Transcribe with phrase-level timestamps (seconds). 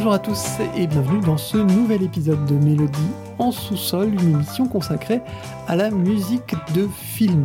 [0.00, 0.46] Bonjour à tous
[0.78, 5.20] et bienvenue dans ce nouvel épisode de Mélodie en sous-sol, une émission consacrée
[5.68, 7.44] à la musique de film.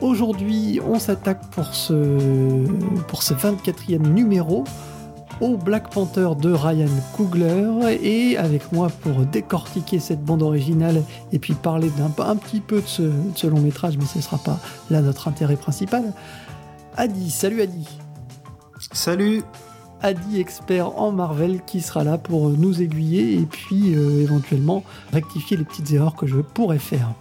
[0.00, 2.66] Aujourd'hui, on s'attaque pour ce,
[3.06, 4.64] pour ce 24e numéro
[5.40, 11.38] au Black Panther de Ryan Coogler et avec moi pour décortiquer cette bande originale et
[11.38, 14.58] puis parler d'un un petit peu de ce, long métrage, mais ce ne sera pas
[14.90, 16.12] là notre intérêt principal.
[16.96, 17.86] Adi, salut Adi.
[18.90, 19.44] Salut.
[20.00, 25.56] Adi, expert en Marvel, qui sera là pour nous aiguiller et puis euh, éventuellement rectifier
[25.56, 27.14] les petites erreurs que je pourrais faire.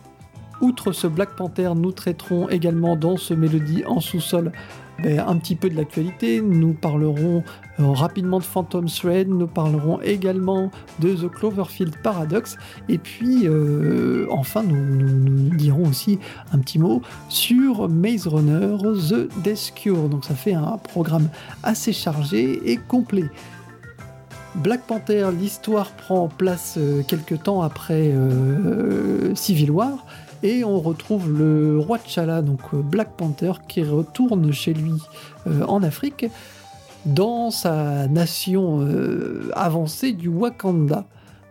[0.62, 4.52] Outre ce Black Panther, nous traiterons également dans ce Mélodie en sous-sol
[5.04, 6.42] ben, un petit peu de l'actualité.
[6.42, 7.44] Nous parlerons
[7.80, 12.58] euh, rapidement de Phantom Thread, nous parlerons également de The Cloverfield Paradox,
[12.90, 16.18] et puis euh, enfin nous, dirons aussi
[16.52, 20.10] un petit mot sur Maze Runner The Death Cure.
[20.10, 21.30] Donc ça fait un programme
[21.62, 23.30] assez chargé et complet.
[24.56, 28.12] Black Panther, l'histoire prend place euh, quelques temps après
[29.36, 30.04] Civil War.
[30.44, 34.94] Et on retrouve le roi T'Challa, donc euh, Black Panther, qui retourne chez lui
[35.48, 36.26] euh, en Afrique,
[37.06, 41.06] dans sa nation euh, avancée du Wakanda.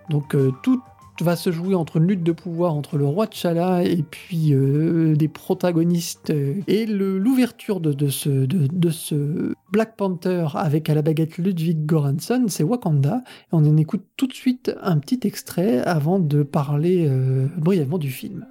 [0.09, 0.81] Donc tout
[1.23, 5.15] va se jouer entre une lutte de pouvoir entre le roi T'Challa et puis euh,
[5.15, 6.33] des protagonistes.
[6.67, 12.65] Et l'ouverture de, ce, de, ce Black Panther avec à la baguette Ludwig Göransson, c'est
[12.65, 13.23] Wakanda.
[13.27, 17.99] Et on en écoute tout de suite un petit extrait avant de parler euh, brièvement
[17.99, 18.47] du film.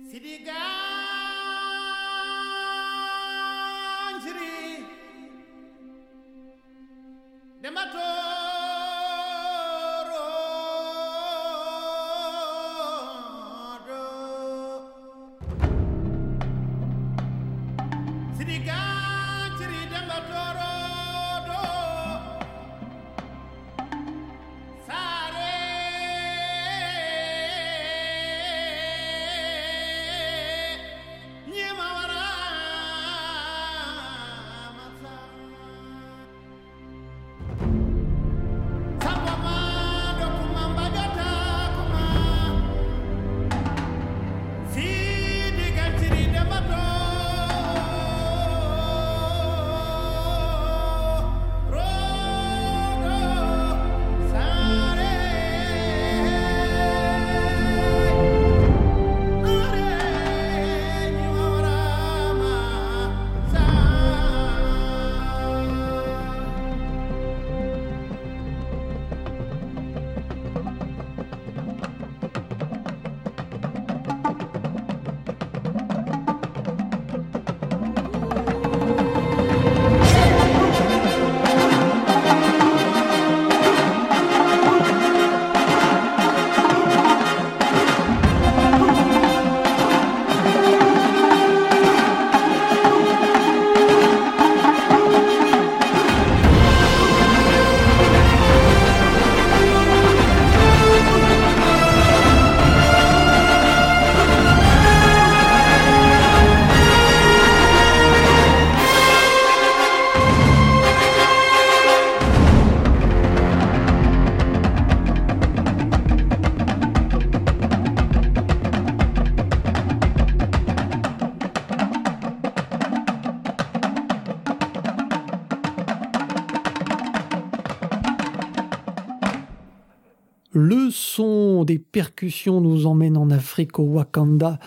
[132.61, 134.59] Nous emmène en Afrique au Wakanda.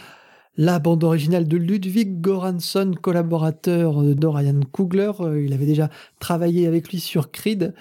[0.56, 5.88] La bande originale de Ludwig Göransson, collaborateur de Ryan Coogler, euh, il avait déjà
[6.18, 7.74] travaillé avec lui sur Creed.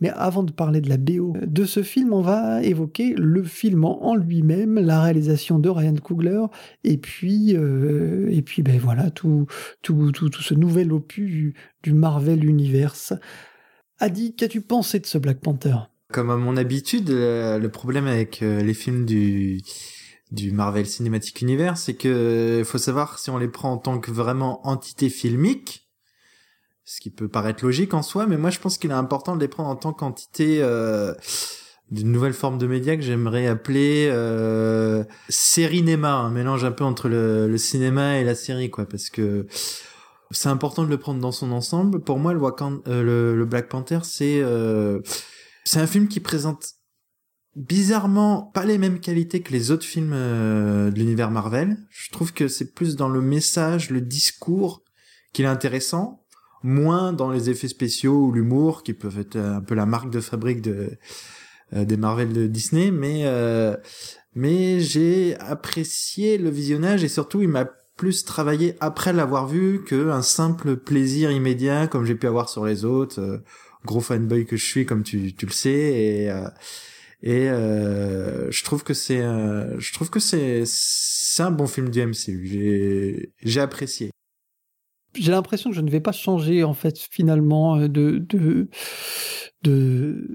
[0.00, 3.84] Mais avant de parler de la BO de ce film, on va évoquer le film
[3.84, 6.44] en lui-même, la réalisation de Ryan Coogler,
[6.82, 9.46] et puis, euh, et puis ben voilà, tout,
[9.82, 13.12] tout, tout, tout ce nouvel opus du Marvel Universe.
[13.98, 15.76] Adi, qu'as-tu pensé de ce Black Panther?
[16.12, 19.62] Comme à mon habitude, euh, le problème avec euh, les films du
[20.30, 24.10] du Marvel Cinematic Universe, c'est que faut savoir si on les prend en tant que
[24.10, 25.88] vraiment entité filmique,
[26.84, 29.40] ce qui peut paraître logique en soi, mais moi je pense qu'il est important de
[29.40, 31.14] les prendre en tant qu'entité euh,
[31.90, 37.08] d'une nouvelle forme de média que j'aimerais appeler euh, série-néma, un mélange un peu entre
[37.08, 39.46] le, le, cinéma et la série, quoi, parce que
[40.30, 42.00] c'est important de le prendre dans son ensemble.
[42.00, 42.40] Pour moi, le,
[43.02, 44.42] le, le Black Panther, c'est
[45.64, 46.74] c'est un film qui présente
[47.56, 51.76] bizarrement pas les mêmes qualités que les autres films euh, de l'univers Marvel.
[51.90, 54.82] Je trouve que c'est plus dans le message, le discours
[55.32, 56.20] qu'il est intéressant.
[56.62, 60.20] moins dans les effets spéciaux ou l'humour qui peuvent être un peu la marque de
[60.20, 60.88] fabrique euh,
[61.72, 63.76] des Marvel de Disney, mais euh,
[64.34, 67.66] mais j'ai apprécié le visionnage et surtout il m'a
[67.96, 72.64] plus travaillé après l'avoir vu que un simple plaisir immédiat comme j'ai pu avoir sur
[72.64, 73.42] les autres.
[73.84, 76.30] Euh, gros fanboy que je suis, comme tu, tu le sais, et
[77.22, 82.46] et je trouve que c'est je trouve que c'est c'est un bon film du MCU.
[82.46, 84.10] J'ai j'ai apprécié
[85.16, 88.68] j'ai l'impression que je ne vais pas changer en fait finalement de de
[89.62, 90.28] de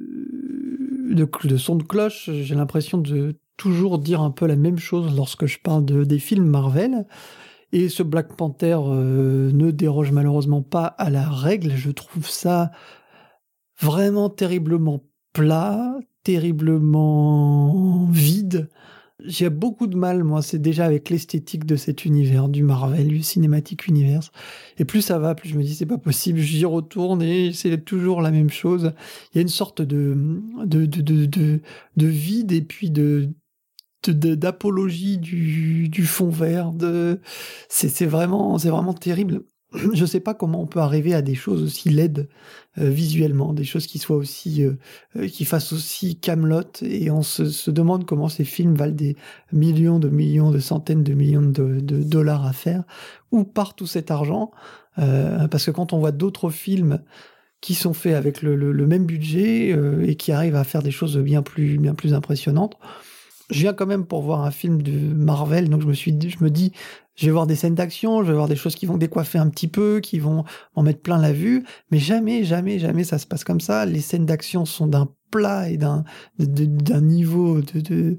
[1.14, 2.30] de, son de cloche.
[2.32, 6.20] J'ai l'impression de toujours dire un peu la même chose lorsque je parle de, des
[6.20, 7.06] films Marvel.
[7.72, 11.74] Et ce Black Panther euh, ne déroge malheureusement pas à la règle.
[11.76, 12.72] Je trouve ça
[13.80, 15.04] vraiment terriblement
[15.34, 18.70] plat, terriblement vide.
[19.26, 23.22] J'ai beaucoup de mal, moi, c'est déjà avec l'esthétique de cet univers, du Marvel, du
[23.22, 24.32] Cinematic Universe.
[24.78, 27.84] Et plus ça va, plus je me dis, c'est pas possible, j'y retourne et c'est
[27.84, 28.94] toujours la même chose.
[29.34, 31.60] Il y a une sorte de, de, de, de,
[31.98, 33.30] de, vide et puis de,
[34.08, 36.72] d'apologie du, du fond vert.
[36.72, 37.20] De...
[37.68, 39.44] C'est, vraiment, c'est vraiment terrible.
[39.94, 42.28] je ne sais pas comment on peut arriver à des choses aussi laides
[42.80, 44.74] euh, visuellement, des choses qui soient aussi, euh,
[45.16, 49.16] euh, qui fassent aussi Camelot, et on se, demande comment ces films valent des
[49.52, 52.84] millions de millions, de centaines de millions de, dollars à faire,
[53.32, 54.52] où part tout cet argent,
[54.96, 57.00] parce que quand on voit d'autres films
[57.62, 59.74] qui sont faits avec le, le même budget
[60.04, 62.78] et qui arrivent à faire des choses bien plus, bien plus impressionnantes,
[63.50, 66.44] je viens quand même pour voir un film de Marvel, donc je me suis, je
[66.44, 66.72] me dis,
[67.16, 69.50] je vais voir des scènes d'action, je vais voir des choses qui vont décoiffer un
[69.50, 73.28] petit peu, qui vont m'en mettre plein la vue, mais jamais, jamais, jamais ça se
[73.28, 73.86] passe comme ça.
[73.86, 76.04] Les scènes d'action sont d'un plat et d'un
[76.38, 78.18] d'un niveau de, de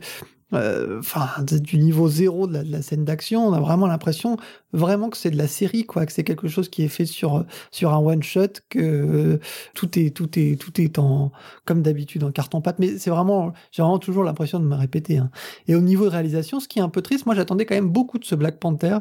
[0.52, 4.36] euh, enfin du niveau zéro de la, scène d'action on a vraiment l'impression
[4.72, 7.44] vraiment que c'est de la série quoi que c'est quelque chose qui est fait sur
[7.70, 9.40] sur un one shot que euh,
[9.74, 11.30] tout est tout est tout est en
[11.64, 12.80] comme d'habitude en carton pâte.
[12.80, 15.30] Mais c'est vraiment j'ai vraiment toujours l'impression de me répéter hein.
[15.68, 17.90] et au niveau de réalisation ce qui est un peu triste moi j'attendais quand même
[17.90, 18.98] beaucoup de ce Black Panther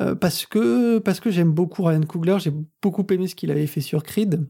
[0.00, 3.66] euh, parce que parce que j'aime beaucoup Ryan Coogler j'ai beaucoup aimé ce qu'il avait
[3.66, 4.46] fait sur Creed.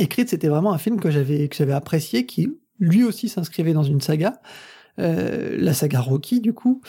[0.00, 2.48] Et Creed c'était vraiment un film que j'avais que j'avais apprécié qui
[2.80, 4.40] lui aussi s'inscrivait dans une saga
[4.98, 6.80] euh, la saga Rocky du coup,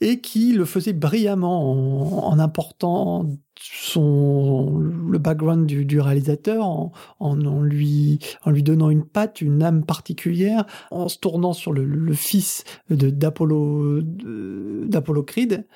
[0.00, 3.26] et qui le faisait brillamment en, important
[3.60, 9.84] son le background du, réalisateur, en, en, lui en lui donnant une patte, une âme
[9.84, 15.66] particulière, en se tournant sur le, fils de d'Apollo d'Apollo Creed.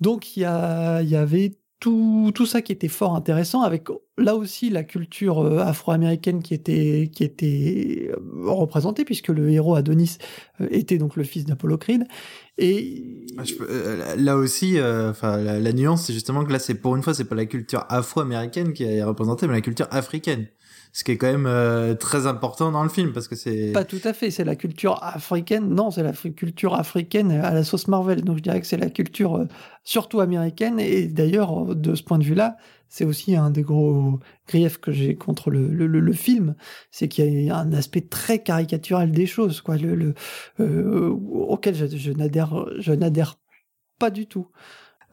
[0.00, 4.70] Donc y, il y avait tout, tout ça qui était fort intéressant, avec là aussi
[4.70, 10.16] la culture euh, afro-américaine qui était, qui était euh, représentée, puisque le héros Adonis
[10.60, 11.78] euh, était donc le fils d'Apollo.
[12.58, 13.42] Et ah,
[14.16, 17.34] là aussi, enfin la, nuance, c'est justement que là, c'est pour une fois, c'est pas
[17.34, 20.46] la culture afro-américaine qui est représentée, mais la culture africaine
[20.96, 23.84] ce qui est quand même euh, très important dans le film parce que c'est pas
[23.84, 27.86] tout à fait c'est la culture africaine non c'est la culture africaine à la sauce
[27.86, 29.44] Marvel donc je dirais que c'est la culture euh,
[29.84, 32.56] surtout américaine et d'ailleurs de ce point de vue là
[32.88, 36.54] c'est aussi un des gros griefs que j'ai contre le, le, le, film
[36.90, 40.14] c'est qu'il y a un aspect très caricatural des choses quoi le,
[40.60, 43.38] euh, auquel je, je n'adhère
[43.98, 44.48] pas du tout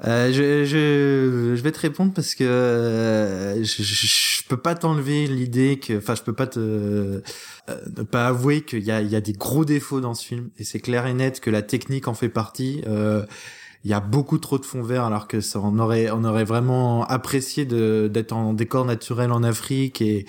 [0.06, 5.28] euh, je, je, je, vais te répondre parce que euh, je, je, peux pas t'enlever
[5.28, 7.22] l'idée que, enfin, je peux pas te euh,
[7.96, 10.50] ne pas avouer qu'il y a, il y a des gros défauts dans ce film.
[10.58, 12.82] Et c'est clair et net que la technique en fait partie.
[12.88, 13.26] Euh,
[13.86, 16.46] il y a beaucoup trop de fond vert alors que ça on aurait on aurait
[16.46, 20.26] vraiment apprécié de d'être en décor naturel en Afrique et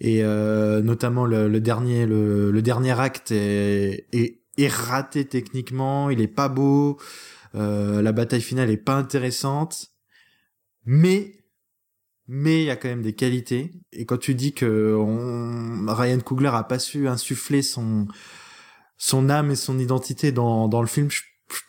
[0.00, 6.10] et notamment le, le, dernier le, le dernier acte est, est, est raté techniquement.
[6.10, 6.98] Il est pas beau.
[7.00, 9.88] euh, la bataille finale est pas intéressante,
[10.84, 11.32] mais
[12.28, 13.72] mais il y a quand même des qualités.
[13.92, 14.96] Et quand tu dis que
[15.88, 18.06] Ryan Coogler a pas su insuffler son
[18.96, 21.20] son âme et son identité dans dans le film, je,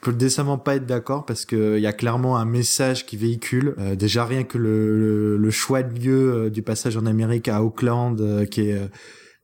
[0.02, 3.76] peux décemment pas être d'accord parce que il y a clairement un message qui véhicule.
[3.80, 7.62] Euh, déjà rien que le, le, choix de lieu euh, du passage en Amérique à
[7.62, 8.90] Auckland, qui est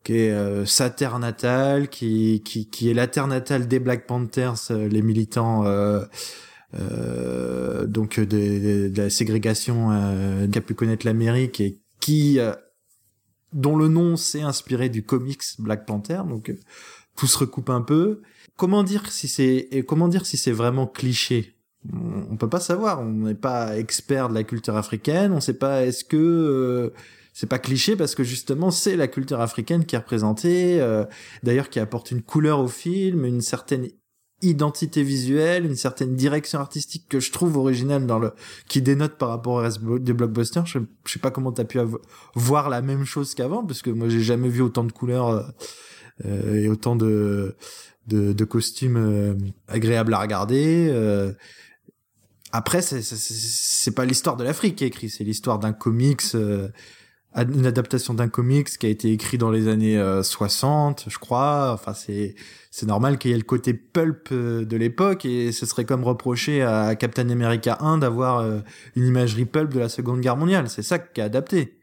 [0.04, 4.08] qui est euh, sa terre natale, qui, qui, qui est la terre natale des Black
[4.08, 6.04] Panthers, euh, les militants euh,
[6.80, 12.40] euh donc de, de, la ségrégation euh, qu'a pu connaître l'Amérique et qui
[13.52, 16.54] dont le nom s'est inspiré du comics Black Panther, donc
[17.16, 18.22] tout se recoupe un peu.
[18.56, 21.56] Comment dire si c'est comment dire si c'est vraiment cliché?
[21.92, 25.58] On, on peut pas savoir, on n'est pas expert de la culture africaine, on sait
[25.58, 26.94] pas est-ce que
[27.40, 31.06] c'est pas cliché parce que justement c'est la culture africaine qui est représentée, euh,
[31.42, 33.88] d'ailleurs qui apporte une couleur au film, une certaine
[34.42, 38.34] identité visuelle, une certaine direction artistique que je trouve originale dans le,
[38.68, 40.66] qui dénote par rapport au reste des blockbusters.
[40.66, 41.80] Je, je sais pas comment t'as pu
[42.36, 45.44] voir la même chose qu'avant, parce que moi j'ai jamais vu autant de couleurs euh,
[46.26, 47.56] euh et autant de,
[48.08, 49.34] de, de costumes euh,
[49.70, 50.90] agréables à regarder.
[50.92, 51.32] Euh.
[52.52, 56.36] Après, c'est pas l'histoire de l'Afrique qui est écrit, c'est l'histoire d'un comics
[57.36, 61.72] une adaptation d'un comics qui a été écrit dans les années 60, je crois.
[61.74, 62.36] Enfin, c'est
[62.72, 66.04] c'est normal qu'il y ait le côté pulp euh, de l'époque et ce serait comme
[66.04, 68.60] reprocher à Captain America 1 d'avoir euh,
[68.96, 70.70] une imagerie pulp de la Seconde Guerre mondiale.
[70.70, 71.80] C'est ça qui est adapté.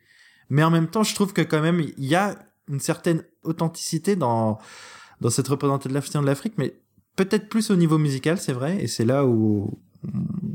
[0.48, 2.36] Mais en même temps, je trouve que quand même il y a
[2.68, 4.58] une certaine authenticité dans
[5.20, 6.76] dans cette représentation de l'Afrique, mais
[7.16, 8.82] peut-être plus au niveau musical, c'est vrai.
[8.82, 9.78] Et c'est là où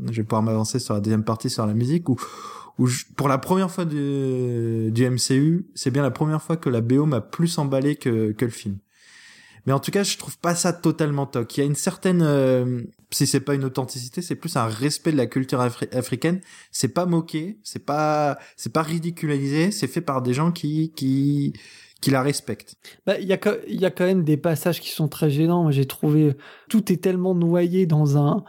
[0.10, 2.16] je vais pouvoir m'avancer sur la deuxième partie sur la musique où
[3.16, 7.22] pour la première fois du, MCU, c'est bien la première fois que la BO m'a
[7.22, 8.78] plus emballé que, que le film.
[9.66, 11.56] Mais en tout cas, je trouve pas ça totalement toc.
[11.56, 15.12] Il y a une certaine, euh, si c'est pas une authenticité, c'est plus un respect
[15.12, 16.42] de la culture africaine.
[16.72, 21.54] C'est pas moqué, c'est pas, c'est pas ridiculisé, c'est fait par des gens qui, qui,
[22.02, 22.76] qui la respectent.
[23.06, 25.70] Bah, il y a, il y a quand même des passages qui sont très gênants.
[25.70, 26.36] J'ai trouvé,
[26.68, 28.44] tout est tellement noyé dans un,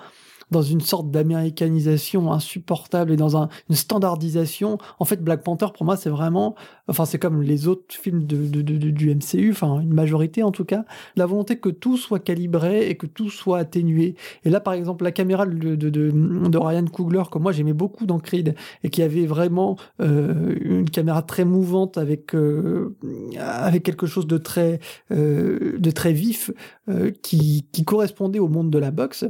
[0.53, 4.79] dans une sorte d'américanisation insupportable et dans un, une standardisation.
[5.01, 6.55] En fait, Black Panther, pour moi, c'est vraiment,
[6.87, 10.85] enfin, c'est comme les autres films du MCU, enfin, une majorité en tout cas,
[11.17, 14.15] la volonté que tout soit calibré et que tout soit atténué.
[14.45, 18.55] Et là, par exemple, la caméra de, Ryan Coogler, que moi j'aimais beaucoup dans Creed,
[18.85, 22.97] et qui avait vraiment euh, une caméra très mouvante avec, euh,
[23.39, 24.81] avec quelque chose de très,
[25.11, 26.51] euh, de très vif,
[26.89, 29.25] euh, qui, qui correspondait au monde de la boxe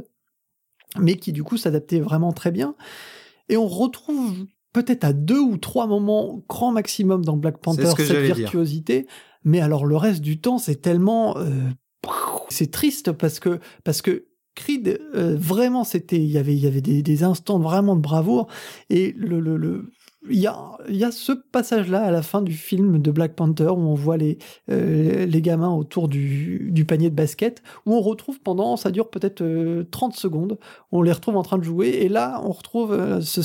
[0.99, 2.75] mais qui du coup s'adaptait vraiment très bien.
[3.49, 8.35] Et on retrouve peut-être à deux ou trois moments grand maximum dans Black Panther cette
[8.35, 9.07] virtuosité,
[9.43, 11.69] mais alors le reste du temps c'est tellement euh,
[12.49, 16.67] c'est triste parce que parce que Creed euh, vraiment c'était il y avait il y
[16.67, 18.47] avait des, des, instants vraiment de bravoure.
[18.89, 19.91] Et le, le, le
[20.29, 23.69] il y a, y a ce passage-là à la fin du film de Black Panther
[23.69, 24.37] où on voit les,
[24.71, 29.09] euh, les gamins autour du, du, panier de basket, où on retrouve pendant, ça dure
[29.09, 29.43] peut-être
[29.91, 30.57] 30 secondes,
[30.91, 33.41] on les retrouve en train de jouer, et là on retrouve ce,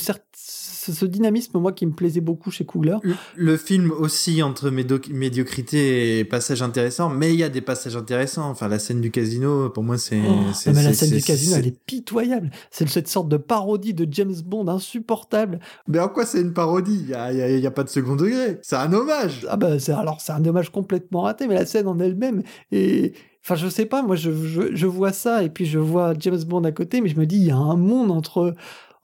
[0.93, 2.97] ce dynamisme, moi, qui me plaisait beaucoup chez Coogler.
[3.37, 8.49] Le, film aussi entre médiocrité et passages intéressants, mais il y a des passages intéressants.
[8.51, 10.21] Enfin, la scène du casino, pour moi, c'est.
[10.29, 12.51] Oh, la scène du casino, elle est pitoyable.
[12.71, 15.61] C'est cette sorte de parodie de James Bond insupportable.
[15.87, 17.07] Mais en quoi c'est une parodie?
[17.09, 18.59] Il n'y a, pas de second degré.
[18.63, 19.47] C'est un hommage.
[19.49, 22.43] Ah bah, alors, c'est un hommage complètement raté, mais la scène en elle-même
[22.73, 23.15] est.
[23.45, 26.43] Enfin, je sais pas, moi, je, je, je vois ça et puis je vois James
[26.47, 28.55] Bond à côté, mais je me dis, il y a un monde entre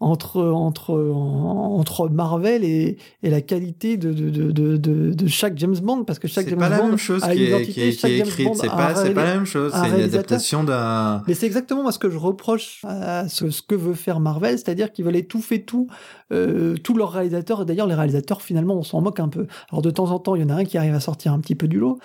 [0.04, 5.76] entre, entre, entre Marvel et, et la qualité de, de, de, de, de chaque James
[5.82, 8.18] Bond, parce que chaque James pas Bond la même chose a une identité, qui est,
[8.18, 11.22] écrite, c'est pas, c'est pas la même chose, c'est une adaptation d'un...
[11.26, 14.58] Mais c'est exactement moi ce que je reproche à ce, ce que veut faire Marvel,
[14.58, 15.88] c'est-à-dire qu'ils veulent étouffer tout,
[16.32, 19.46] euh, tous leurs réalisateurs, et d'ailleurs les réalisateurs finalement on s'en moque un peu.
[19.70, 21.40] Alors de temps en temps il y en a un qui arrive à sortir un
[21.40, 21.98] petit peu du lot.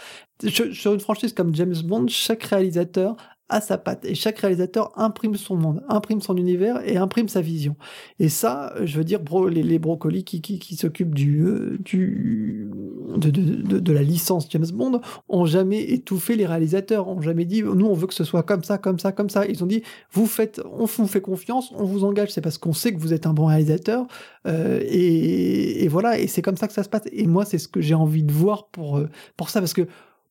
[0.47, 3.17] Sur une franchise comme James Bond, chaque réalisateur
[3.49, 4.05] à sa patte.
[4.05, 7.75] Et chaque réalisateur imprime son monde, imprime son univers et imprime sa vision.
[8.19, 12.69] Et ça, je veux dire, les, les brocolis qui, qui, qui s'occupent du, euh, du,
[13.17, 17.93] de, la licence James Bond ont jamais étouffé les réalisateurs, ont jamais dit, nous, on
[17.93, 19.45] veut que ce soit comme ça, comme ça, comme ça.
[19.45, 22.73] Ils ont dit, vous faites, on vous fait confiance, on vous engage, c'est parce qu'on
[22.73, 24.05] sait que vous êtes un bon réalisateur.
[24.47, 27.03] Euh, et, et, voilà, et c'est comme ça que ça se passe.
[27.11, 29.87] Et moi, c'est ce que j'ai envie de voir pour, euh, pour ça, parce que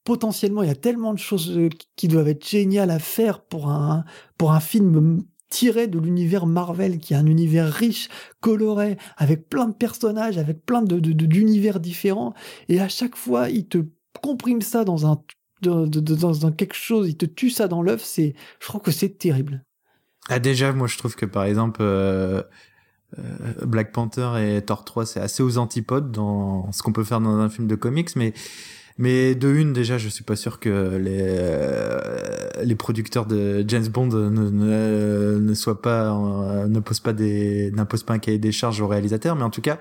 [0.09, 3.69] potentiellement, il y a tellement de choses euh, qui doivent être géniales à faire pour
[3.69, 4.07] un,
[4.39, 8.09] pour un film tiré de l'univers Marvel, qui est un univers riche,
[8.41, 12.33] coloré, avec plein de personnages, avec plein de, d'univers différents.
[12.71, 13.85] Et à chaque fois, il te
[14.23, 15.23] comprime ça dans un,
[15.61, 18.03] dans, dans, quelque chose, il te tue ça dans l'œuf.
[18.03, 19.63] C'est, je crois que c'est terrible.
[20.31, 22.43] Ah, déjà, moi, je trouve que par exemple, euh,
[23.19, 27.21] euh, Black Panther et Thor 3, c'est assez aux antipodes dans ce qu'on peut faire
[27.21, 28.33] dans un film de comics, mais
[28.99, 32.01] mais de une, déjà, je suis pas sûr que les, euh,
[32.65, 37.71] les producteurs de James Bond ne, ne, ne soient pas, euh, ne posent pas des,
[37.71, 39.37] n'imposent pas un cahier des charges aux réalisateurs.
[39.37, 39.79] Mais en tout cas,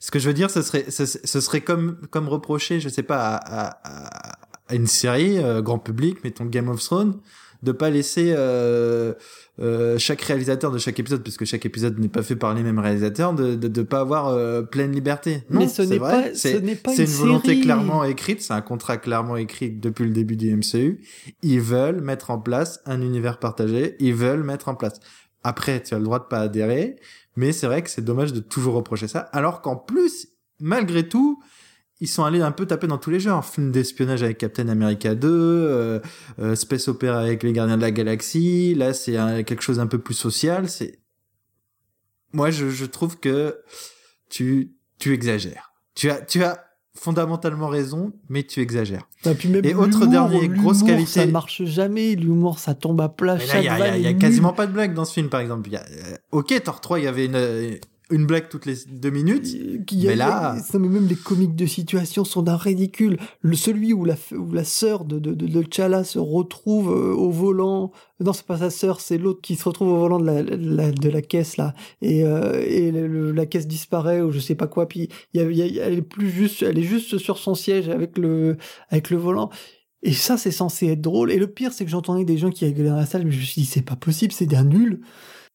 [0.00, 1.06] ce que je veux dire, ce serait, ce,
[1.40, 4.34] serait comme, comme reprocher, je sais pas, à,
[4.68, 7.18] à, une série, euh, grand public, mettons Game of Thrones,
[7.62, 9.14] de pas laisser euh,
[9.60, 12.78] euh, chaque réalisateur de chaque épisode, puisque chaque épisode n'est pas fait par les mêmes
[12.78, 15.42] réalisateurs, de de, de pas avoir euh, pleine liberté.
[15.50, 19.36] Non, Mais ce n'est pas, ce c'est une, volonté clairement écrite, c'est un contrat clairement
[19.36, 21.00] écrit depuis le début du MCU.
[21.42, 25.00] Ils veulent mettre en place un univers partagé, ils veulent mettre en place.
[25.42, 26.96] Après, tu as le droit de pas adhérer,
[27.36, 30.28] mais c'est vrai que c'est dommage de toujours reprocher ça, alors qu'en plus,
[30.60, 31.40] malgré tout,
[32.00, 33.44] ils sont allés un peu taper dans tous les genres.
[33.44, 36.00] Film d'espionnage avec Captain America 2, euh,
[36.38, 38.74] euh, Space Opera avec les Gardiens de la Galaxie.
[38.74, 39.12] Là, c'est
[39.44, 40.68] quelque chose un peu plus social.
[40.68, 41.00] C'est
[42.32, 43.58] moi, je, je trouve que
[44.28, 45.72] tu tu exagères.
[45.94, 46.64] Tu as tu as
[46.94, 49.08] fondamentalement raison, mais tu exagères.
[49.24, 52.14] Et, puis même et autre dernier grosse qualité, ça marche jamais.
[52.14, 53.38] L'humour, ça tombe à plat.
[53.38, 55.70] Il y a, y a quasiment pas de blague dans ce film, par exemple.
[55.70, 57.78] Y a, euh, ok, Thor 3, il y avait une
[58.10, 59.46] une blague toutes les deux minutes.
[59.92, 63.18] mais là, même les comiques de situation sont d'un ridicule.
[63.40, 67.30] Le celui où la où la sœur de de, de, Chala se retrouve euh, au
[67.30, 67.92] volant.
[68.20, 71.08] Non, c'est pas sa sœur, c'est l'autre qui se retrouve au volant de la, de
[71.08, 71.74] la caisse là.
[72.00, 74.88] Et euh, et la caisse disparaît ou je sais pas quoi.
[74.88, 78.16] Puis il y a, elle est plus juste, elle est juste sur son siège avec
[78.16, 78.56] le
[78.90, 79.50] avec le volant.
[80.02, 81.32] Et ça, c'est censé être drôle.
[81.32, 83.40] Et le pire, c'est que j'entendais des gens qui rigolaient dans la salle, mais je
[83.40, 85.00] me suis dit, c'est pas possible, c'est d'un nul.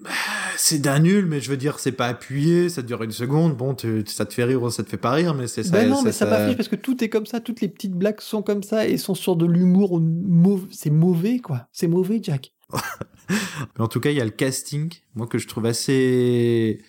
[0.04, 0.10] Bah,
[0.58, 3.56] c'est d'un nul, mais je veux dire, c'est pas appuyé, ça dure une seconde.
[3.56, 5.72] Bon, ça te fait rire ou ça te fait pas rire, mais c'est ça.
[5.72, 6.54] Ben non, mais ça, ça...
[6.54, 9.16] parce que tout est comme ça, toutes les petites blagues sont comme ça et sont
[9.16, 10.02] sur de l'humour.
[10.72, 11.68] C'est mauvais, quoi.
[11.72, 12.52] C'est mauvais, Jack.
[12.70, 12.80] mais
[13.80, 16.82] en tout cas, il y a le casting, moi que je trouve assez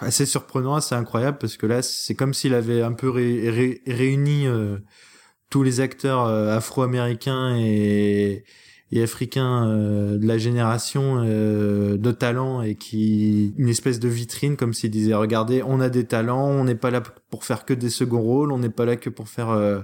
[0.00, 4.78] assez surprenant, assez incroyable, parce que là, c'est comme s'il avait un peu réuni euh,
[5.50, 8.44] tous les acteurs euh, afro-américains et
[8.90, 14.56] et africains euh, de la génération euh, de talent et qui une espèce de vitrine
[14.56, 17.74] comme s'ils disaient regardez on a des talents on n'est pas là pour faire que
[17.74, 19.80] des seconds rôles on n'est pas là que pour faire euh,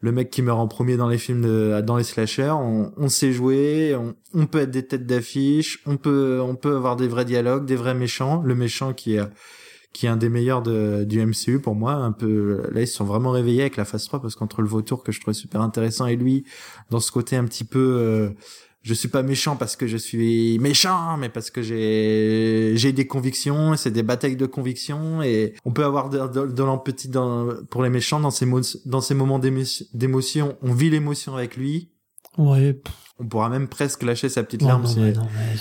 [0.00, 2.50] le mec qui meurt en premier dans les films de, dans les slashers.
[2.50, 6.76] On, on sait jouer on, on, peut être des têtes d'affiche on peut on peut
[6.76, 8.42] avoir des vrais dialogues des vrais méchants.
[8.42, 9.22] Le méchant qui est
[9.92, 11.92] qui est un des meilleurs de, du MCU pour moi.
[11.94, 14.68] Un peu là, ils se sont vraiment réveillés avec la phase 3 parce qu'entre le
[14.68, 16.44] vautour que je trouvais super intéressant et lui,
[16.90, 18.30] dans ce côté un petit peu, euh,
[18.82, 23.06] je suis pas méchant parce que je suis méchant, mais parce que j'ai j'ai des
[23.06, 23.76] convictions.
[23.76, 28.18] C'est des batailles de convictions et on peut avoir de, de, de pour les méchants
[28.20, 28.46] dans ces
[28.86, 30.56] dans ces moments d'émotion.
[30.62, 31.90] On vit l'émotion avec lui.
[32.38, 32.80] Ouais
[33.22, 34.86] on pourra même presque lâcher sa petite larme.
[34.86, 35.14] c'est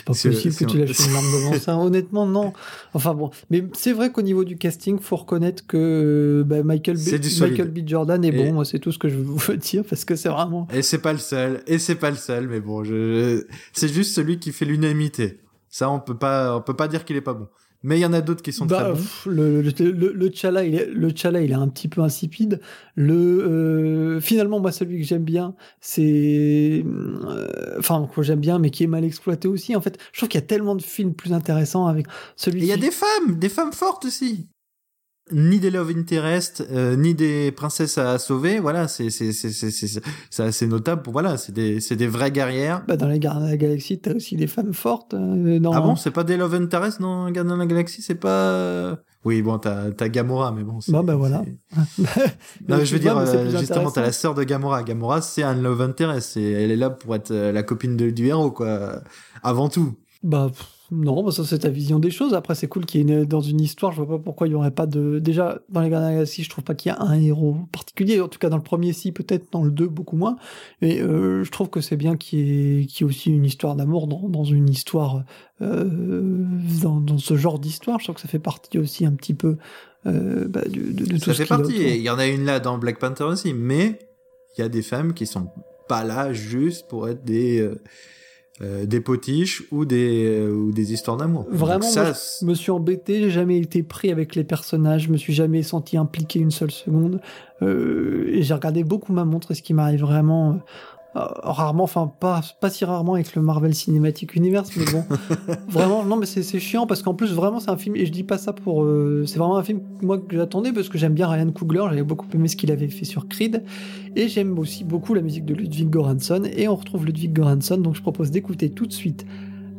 [0.04, 1.78] pas possible que tu lâches une larme devant ça.
[1.80, 2.54] Honnêtement, non.
[2.94, 7.42] Enfin bon, mais c'est vrai qu'au niveau du casting, faut reconnaître que bah, Michael, B...
[7.42, 7.88] Michael B.
[7.88, 8.64] Jordan est bon.
[8.64, 10.68] C'est tout ce que je veux dire parce que c'est vraiment.
[10.74, 11.62] Et c'est pas le seul.
[11.68, 12.48] Et c'est pas le seul.
[12.48, 13.46] Mais bon, je...
[13.74, 15.40] c'est juste celui qui fait l'unanimité.
[15.70, 17.48] Ça, on peut pas, on peut pas dire qu'il est pas bon.
[17.84, 19.32] Mais il y en a d'autres qui sont bah, très bons.
[19.32, 22.60] Le, le, le, Chala, il est, le Chala, il est un petit peu insipide.
[22.96, 28.70] Le, euh, finalement, moi, celui que j'aime bien, c'est, euh, enfin, que j'aime bien, mais
[28.70, 29.76] qui est mal exploité aussi.
[29.76, 32.60] En fait, je trouve qu'il y a tellement de films plus intéressants avec celui.
[32.62, 34.48] Il y a des femmes, des femmes fortes aussi
[35.32, 38.60] ni des love interest euh, ni des princesses à sauver.
[38.60, 42.32] Voilà c'est c'est c'est c'est c'est assez notable pour voilà c'est des c'est des vraies
[42.32, 42.84] guerrières.
[42.88, 45.96] Bah dans les Gardiens de la Galaxie t'as aussi des femmes fortes euh, ah bon
[45.96, 49.92] c'est pas des love interest dans Gardiens de la Galaxie c'est pas oui bon t'as
[49.92, 51.44] t'as Gamora mais bon bah bah voilà.
[52.68, 54.84] non je veux dire euh, justement t'as la sœur de Gamora.
[54.84, 58.28] Gamora c'est un love interest et elle est là pour être la copine de, du
[58.28, 59.02] héros quoi
[59.44, 59.96] avant tout.
[60.24, 60.52] Bah
[60.92, 62.34] non, bah, ça c'est ta vision des choses.
[62.34, 63.94] Après, c'est cool qu'il y ait dans une histoire.
[63.94, 65.20] Je vois pas pourquoi il y aurait pas de.
[65.20, 67.56] Déjà, dans les Gardiens de la Galaxie, je trouve pas qu'il y a un héros
[67.72, 68.20] particulier.
[68.20, 70.36] En tout cas, dans le premier, si, peut-être dans le 2, beaucoup moins.
[70.82, 73.46] Mais euh, je trouve que c'est bien qu'il y, ait, qu'il y ait aussi une
[73.46, 75.24] histoire d'amour dans, dans une histoire.
[75.62, 76.44] Euh,
[76.82, 78.00] dans, dans ce genre d'histoire.
[78.00, 79.58] Je trouve que ça fait partie aussi un petit peu
[80.08, 81.78] euh, bah, de, de, tout ça fait partie.
[81.78, 83.54] Il y en a une là dans Black Panther aussi.
[83.54, 84.00] Mais
[84.58, 85.48] il y a des femmes qui sont
[85.88, 87.70] pas là juste pour être des
[88.62, 91.48] euh, des potiches ou des, euh, ou des histoires d'amour.
[91.50, 95.18] Vraiment, ça, je me suis embêté, j'ai jamais été pris avec les personnages, je me
[95.18, 97.22] suis jamais senti impliqué une seule seconde.
[97.62, 100.60] Euh, et j'ai regardé beaucoup ma montre, et ce qui m'arrive vraiment
[101.14, 105.04] rarement, enfin pas pas si rarement avec le Marvel Cinematic Universe, mais bon,
[105.68, 108.24] vraiment non mais c'est chiant parce qu'en plus vraiment c'est un film et je dis
[108.24, 111.28] pas ça pour, euh, c'est vraiment un film moi que j'attendais parce que j'aime bien
[111.28, 113.64] Ryan Coogler, j'avais beaucoup aimé ce qu'il avait fait sur Creed
[114.16, 117.96] et j'aime aussi beaucoup la musique de Ludwig Göransson et on retrouve Ludwig Göransson donc
[117.96, 119.26] je propose d'écouter tout de suite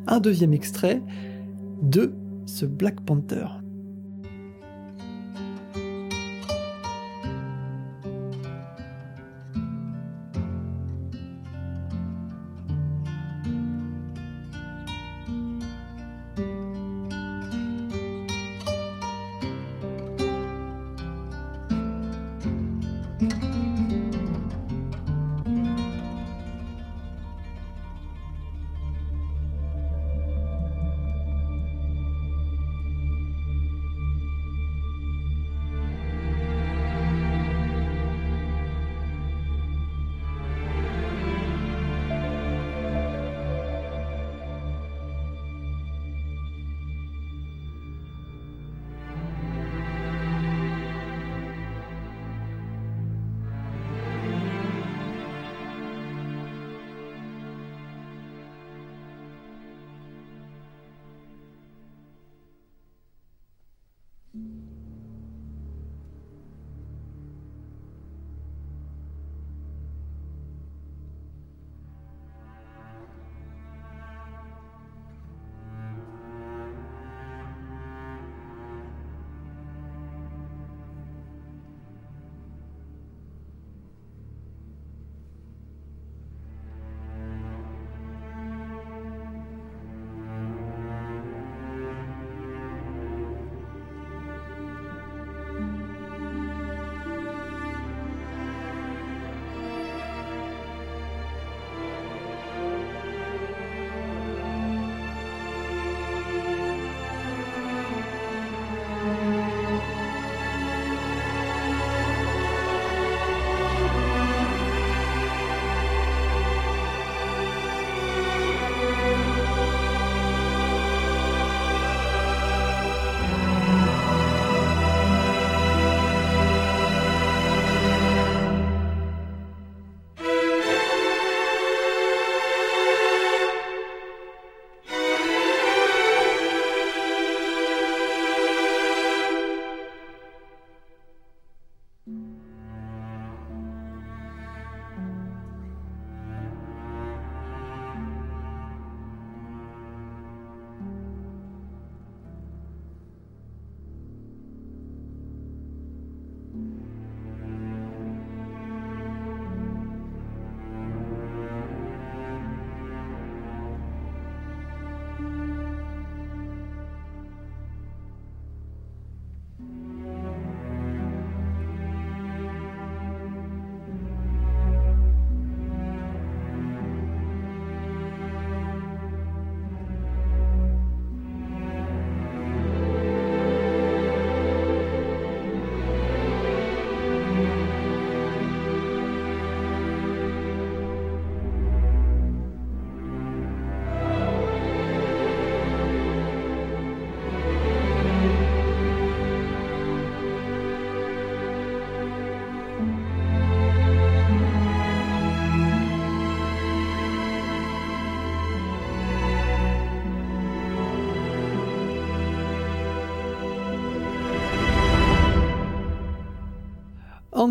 [0.06, 1.02] un deuxième extrait
[1.82, 2.12] de
[2.46, 3.46] ce Black Panther.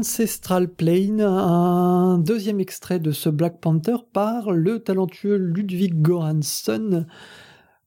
[0.02, 7.06] Ancestral Plane, un deuxième extrait de ce Black Panther par le talentueux Ludwig Göransson,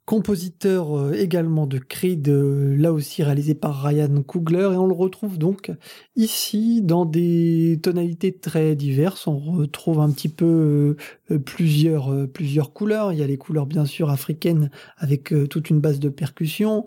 [0.05, 4.95] compositeur euh, également de Creed, euh, là aussi réalisé par Ryan Coogler, et on le
[4.95, 5.73] retrouve donc
[6.15, 9.27] ici dans des tonalités très diverses.
[9.27, 10.97] On retrouve un petit peu
[11.33, 13.13] euh, plusieurs, plusieurs couleurs.
[13.13, 16.85] Il y a les couleurs bien sûr africaines avec toute une base de percussion.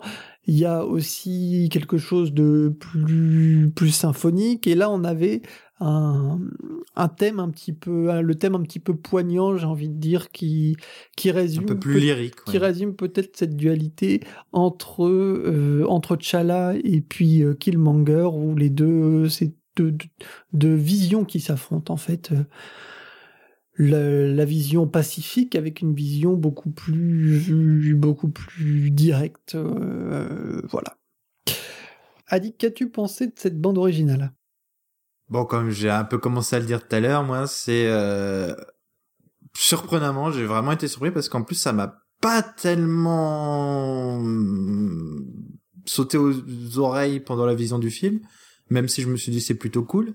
[0.48, 4.66] Il y a aussi quelque chose de plus, plus symphonique.
[4.66, 5.42] Et là, on avait
[5.78, 6.40] un,
[6.96, 10.30] un thème un petit peu, le thème un petit peu poignant, j'ai envie de dire,
[10.30, 10.76] qui,
[11.16, 11.64] qui résume.
[11.64, 12.42] Un peu plus lyrique.
[12.46, 14.20] Qui résume peut-être cette dualité
[14.52, 19.96] entre, euh, entre Chala et puis euh, Killmonger, où les deux, c'est deux,
[20.54, 22.32] deux, visions qui s'affrontent, en fait.
[23.78, 30.96] La, vision pacifique avec une vision beaucoup plus beaucoup plus directe euh, voilà
[32.28, 34.32] Adi qu'as-tu pensé de cette bande originale?
[35.30, 38.54] Bon, comme j'ai un peu commencé à le dire tout à l'heure, moi, c'est euh,
[39.56, 45.26] surprenamment, j'ai vraiment été surpris parce qu'en plus, ça m'a pas tellement hum,
[45.86, 48.20] sauté aux oreilles pendant la vision du film,
[48.70, 50.14] même si je me suis dit c'est plutôt cool.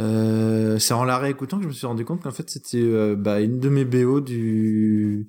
[0.00, 3.14] Euh, c'est en la réécoutant que je me suis rendu compte qu'en fait c'était euh,
[3.14, 5.28] bah, une de mes BO du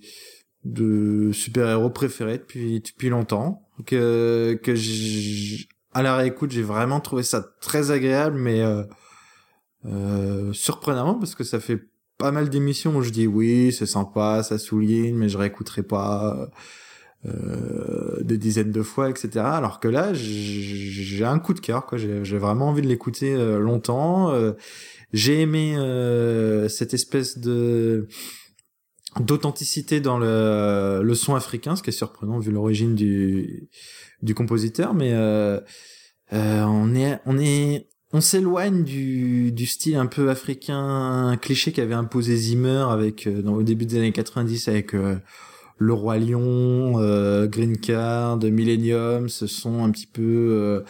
[0.63, 3.67] de super-héros préférés depuis depuis longtemps.
[3.85, 4.73] Que que
[5.93, 8.83] à la réécoute, j'ai vraiment trouvé ça très agréable, mais euh,
[9.85, 11.79] euh, surprenamment parce que ça fait
[12.17, 16.49] pas mal d'émissions où je dis oui, c'est sympa, ça souligne, mais je réécouterai pas
[17.25, 19.29] euh, des dizaines de fois, etc.
[19.45, 21.97] Alors que là, j'ai un coup de cœur, quoi.
[21.97, 24.31] J'ai vraiment envie de l'écouter euh, longtemps.
[24.31, 24.53] Euh,
[25.13, 28.07] j'ai aimé euh, cette espèce de
[29.19, 33.69] d'authenticité dans le, le son africain, ce qui est surprenant vu l'origine du
[34.23, 35.59] du compositeur, mais euh,
[36.33, 41.95] euh, on est on est on s'éloigne du, du style un peu africain cliché qu'avait
[41.95, 44.93] imposé Zimmer avec euh, dans au début des années 90 avec
[45.77, 46.93] le roi lion,
[47.47, 50.83] Green Card, Millennium, ce son un petit peu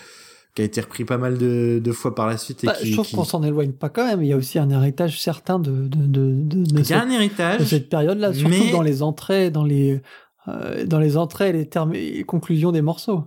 [0.55, 2.63] qui a été repris pas mal de, de fois par la suite.
[2.63, 4.21] Et bah, qui, je trouve qu'on s'en éloigne pas quand même.
[4.21, 7.65] Il y a aussi un héritage certain de de de, de, a un héritage de
[7.65, 8.71] cette période-là, surtout mais...
[8.71, 10.01] dans les entrées, dans les
[10.47, 13.23] euh, dans les entrées et les termes et conclusions des morceaux.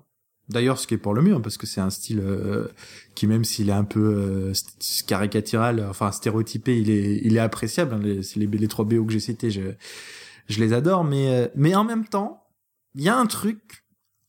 [0.48, 2.68] D'ailleurs, ce qui est pour le mieux, hein, parce que c'est un style euh,
[3.16, 4.52] qui, même s'il est un peu euh,
[5.08, 7.94] caricatural, enfin stéréotypé, il est, il est appréciable.
[7.94, 9.62] Hein, les, les, les trois BO que j'ai cités, je,
[10.48, 12.44] je les adore, mais, euh, mais en même temps,
[12.94, 13.84] il y a un truc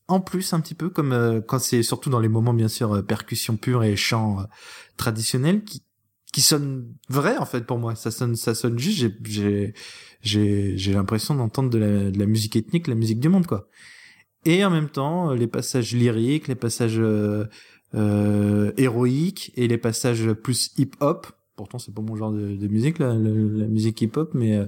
[0.08, 2.94] en plus un petit peu comme euh, quand c'est surtout dans les moments bien sûr
[2.96, 4.46] euh, percussion pure et chant
[4.96, 5.82] traditionnel qui
[6.32, 7.94] qui sonne vrai en fait pour moi.
[7.94, 8.98] Ça sonne ça sonne juste.
[8.98, 9.74] J'ai j'ai
[10.22, 13.68] j'ai j'ai l'impression d'entendre de la, de la musique ethnique, la musique du monde quoi
[14.44, 17.44] et en même temps les passages lyriques, les passages euh,
[17.94, 21.26] euh, héroïques et les passages plus hip-hop.
[21.58, 24.66] Pourtant, c'est pas mon genre de, de musique, la, la, musique hip-hop, mais euh,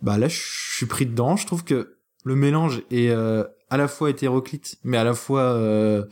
[0.00, 1.36] bah là, je suis pris dedans.
[1.36, 5.42] Je trouve que le mélange est euh, à la fois hétéroclite, mais à la fois
[5.42, 6.06] euh,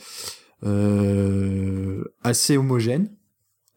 [2.23, 3.11] assez homogène,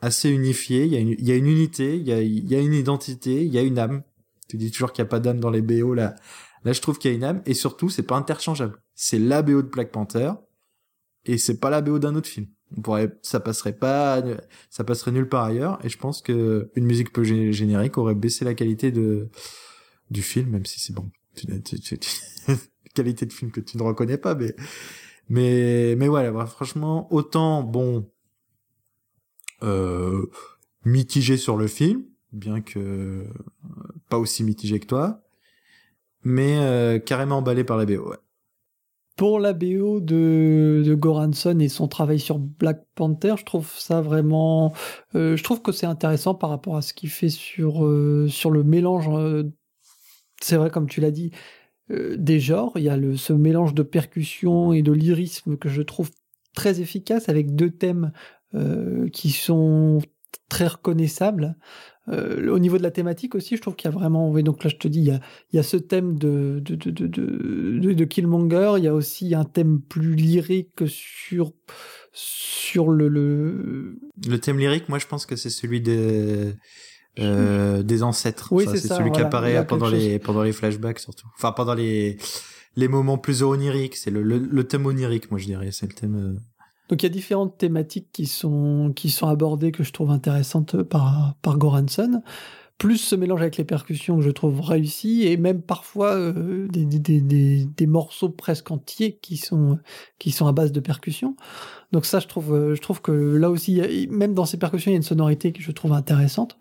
[0.02, 0.84] assez unifié.
[0.84, 3.46] Il y a une, y a une unité, il y a, y a une identité,
[3.46, 4.04] il y a une âme.
[4.50, 6.16] Tu dis toujours qu'il n'y a pas d'âme dans les BO là.
[6.66, 8.84] Là, je trouve qu'il y a une âme et surtout, c'est pas interchangeable.
[8.94, 10.34] C'est la BO de Black Panther
[11.24, 12.48] et c'est pas la BO d'un autre film.
[12.78, 14.24] On pourrait, ça passerait pas,
[14.70, 15.84] ça passerait nulle part ailleurs.
[15.84, 19.30] Et je pense que une musique peu générique aurait baissé la qualité de
[20.10, 21.10] du film, même si c'est bon,
[22.94, 24.56] qualité de film que tu ne reconnais pas, mais
[25.30, 28.10] mais mais voilà, franchement, autant bon,
[29.64, 30.26] euh,
[30.86, 32.04] mitigé sur le film,
[32.34, 33.24] bien que euh,
[34.10, 35.22] pas aussi mitigé que toi
[36.24, 38.10] mais euh, carrément emballé par la BO.
[38.10, 38.18] Ouais.
[39.18, 44.74] Pour la BO de, Goranson et son travail sur Black Panther, je trouve ça vraiment,
[45.16, 48.64] euh, je trouve que c'est intéressant par rapport à ce qu'il fait sur euh, le
[48.64, 49.10] mélange.
[49.10, 49.44] Euh,
[50.42, 51.32] c'est vrai, comme tu l'as dit,
[51.90, 52.72] des genres.
[52.78, 56.10] Il y a ce mélange de percussion et de lyrisme que je trouve
[56.56, 58.12] très efficace avec deux thèmes
[59.14, 60.00] qui sont
[60.50, 61.56] très reconnaissables.
[62.10, 64.30] Euh, au niveau de la thématique aussi, je trouve qu'il y a vraiment.
[64.32, 65.20] Oui, donc là, je te dis, il y a,
[65.52, 68.74] il y a ce thème de, de, de, de, de, Killmonger.
[68.78, 71.54] Il y a aussi un thème plus lyrique sur
[72.12, 74.00] sur le le.
[74.28, 76.54] Le thème lyrique, moi, je pense que c'est celui des
[77.20, 78.50] euh, des ancêtres.
[78.52, 81.28] Oui, c'est celui qui voilà, apparaît pendant les pendant les flashbacks surtout.
[81.38, 82.18] Enfin, pendant les
[82.76, 83.96] les moments plus oniriques.
[83.96, 85.70] C'est le, le le thème onirique, moi, je dirais.
[85.72, 86.40] C'est le thème.
[86.92, 90.84] Donc il y a différentes thématiques qui sont qui sont abordées que je trouve intéressantes
[90.84, 92.22] par par Goranson.
[92.78, 96.84] plus ce mélange avec les percussions que je trouve réussi et même parfois euh, des,
[96.86, 99.80] des, des, des, morceaux presque entiers qui sont
[100.20, 101.36] qui sont à base de percussions.
[101.94, 104.96] Donc ça, je trouve euh, je trouve que là aussi, même dans ces percussions, il
[104.96, 106.58] y a une sonorité que je trouve intéressante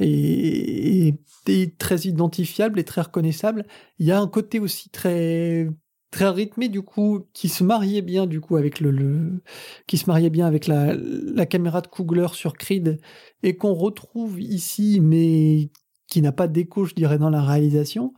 [0.00, 1.14] et,
[1.48, 3.66] et, très identifiable et très reconnaissable.
[3.98, 5.68] Il y a un côté aussi très
[6.14, 9.42] très rythmé du coup qui se mariait bien du coup avec le,
[9.88, 13.00] qui se mariait bien avec la, la caméra de Kugler sur Creed
[13.42, 15.70] et qu'on retrouve ici mais
[16.06, 18.14] qui n'a pas d'écho je dirais dans la réalisation.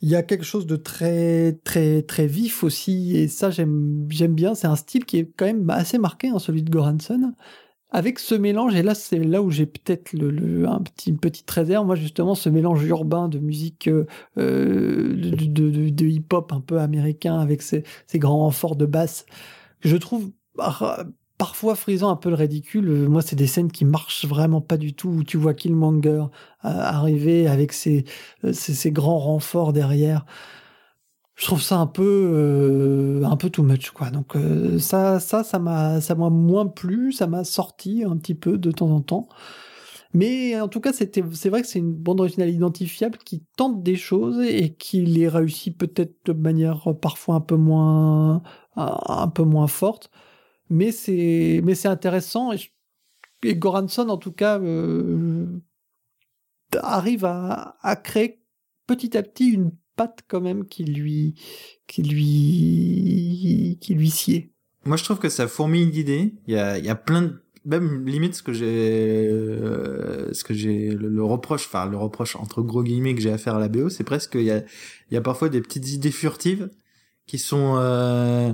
[0.00, 4.34] Il y a quelque chose de très très très vif aussi et ça j'aime j'aime
[4.34, 4.54] bien.
[4.54, 7.32] C'est un style qui est quand même assez marqué hein, celui de Goranson
[7.90, 11.50] avec ce mélange, et là c'est là où j'ai peut-être le, un petit, une petite
[11.50, 16.80] réserve, moi justement ce mélange urbain de musique euh, euh de, de, hip-hop un peu
[16.80, 19.24] américain avec ces, grands renforts de basse,
[19.80, 20.30] je trouve
[21.38, 23.08] parfois frisant un peu le ridicule.
[23.08, 26.26] Moi c'est des scènes qui marchent vraiment pas du tout, où tu vois Killmonger euh,
[26.62, 28.04] arriver avec ses,
[28.44, 30.26] euh, ses, ses grands renforts derrière
[31.38, 32.02] je trouve ça un peu
[32.34, 34.10] euh, un peu too much quoi.
[34.10, 38.34] Donc euh, ça ça ça m'a ça m'a moins plu ça m'a sorti un petit
[38.34, 39.28] peu de temps en temps.
[40.14, 43.82] Mais en tout cas c'était c'est vrai que c'est une bande originale identifiable qui tente
[43.84, 48.42] des choses et qui les réussit peut-être de manière parfois un peu moins
[48.76, 50.10] un peu moins forte.
[50.70, 55.46] Mais c'est mais c'est intéressant et, Goranson en tout cas euh,
[56.82, 58.42] arrive à, à créer
[58.86, 61.34] petit à petit une patte quand même qui lui,
[61.88, 64.52] qui lui, qui lui sied.
[64.84, 66.34] Moi, je trouve que ça fourmille d'idées.
[66.46, 70.44] Il y a, il y a plein de, même limite ce que j'ai, euh, ce
[70.44, 73.58] que j'ai, le, reproche, enfin, le reproche entre gros guillemets que j'ai à faire à
[73.58, 74.58] la BO, c'est presque, il y a,
[75.10, 76.70] il y a parfois des petites idées furtives
[77.26, 78.52] qui sont, euh,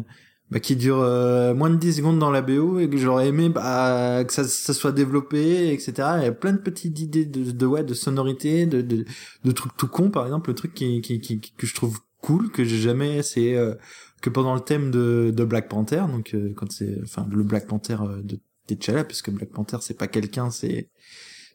[0.50, 3.48] bah, qui dure euh, moins de 10 secondes dans la BO et que j'aurais aimé
[3.48, 5.92] bah, que ça, ça soit développé, etc.
[6.18, 9.04] Il y a plein de petites idées de, de, ouais, de sonorité, de, de,
[9.44, 12.50] de trucs tout con, par exemple, le truc qui, qui, qui, que je trouve cool,
[12.50, 13.74] que j'ai jamais, c'est euh,
[14.20, 17.66] que pendant le thème de, de Black Panther, donc euh, quand c'est, enfin, le Black
[17.66, 20.88] Panther de T'Challa, puisque Black Panther c'est pas quelqu'un, c'est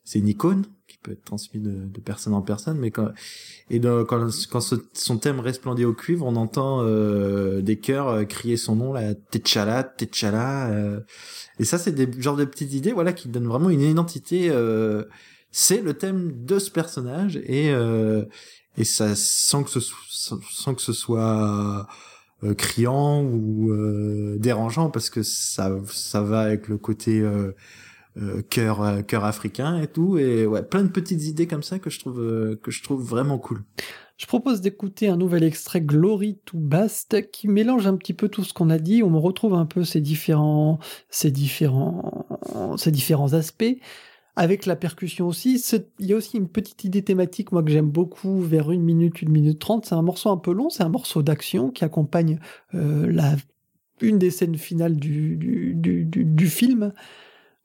[0.04, 0.65] c'est une icône
[1.01, 3.09] peut être transmise de, de personne en personne, mais quand
[3.69, 8.57] et quand, quand son thème resplendit au cuivre, on entend euh, des chœurs euh, crier
[8.57, 10.99] son nom là, T'Challa, T'Challa, euh,
[11.59, 14.49] et ça c'est des genres de petites idées, voilà, qui donnent vraiment une identité.
[14.49, 15.05] Euh,
[15.51, 17.73] c'est le thème de ce personnage et
[18.77, 21.88] et ça sans que ce sans que ce soit
[22.55, 23.73] criant ou
[24.38, 27.27] dérangeant parce que ça ça va avec le côté
[28.21, 31.79] euh, cœur euh, cœur africain et tout et ouais plein de petites idées comme ça
[31.79, 33.63] que je trouve euh, que je trouve vraiment cool.
[34.17, 38.43] Je propose d'écouter un nouvel extrait Glory to Bast qui mélange un petit peu tout
[38.43, 39.01] ce qu'on a dit.
[39.01, 40.79] On retrouve un peu ces différents,
[41.10, 42.27] ces différents,
[42.77, 43.77] ces différents aspects.
[44.36, 45.63] Avec la percussion aussi,
[45.99, 49.21] il y a aussi une petite idée thématique, moi que j'aime beaucoup, vers une minute,
[49.21, 49.86] une minute trente.
[49.86, 52.39] C'est un morceau un peu long, c'est un morceau d'action qui accompagne
[52.73, 53.38] la
[54.01, 56.93] une des scènes finales du, du, du, du film.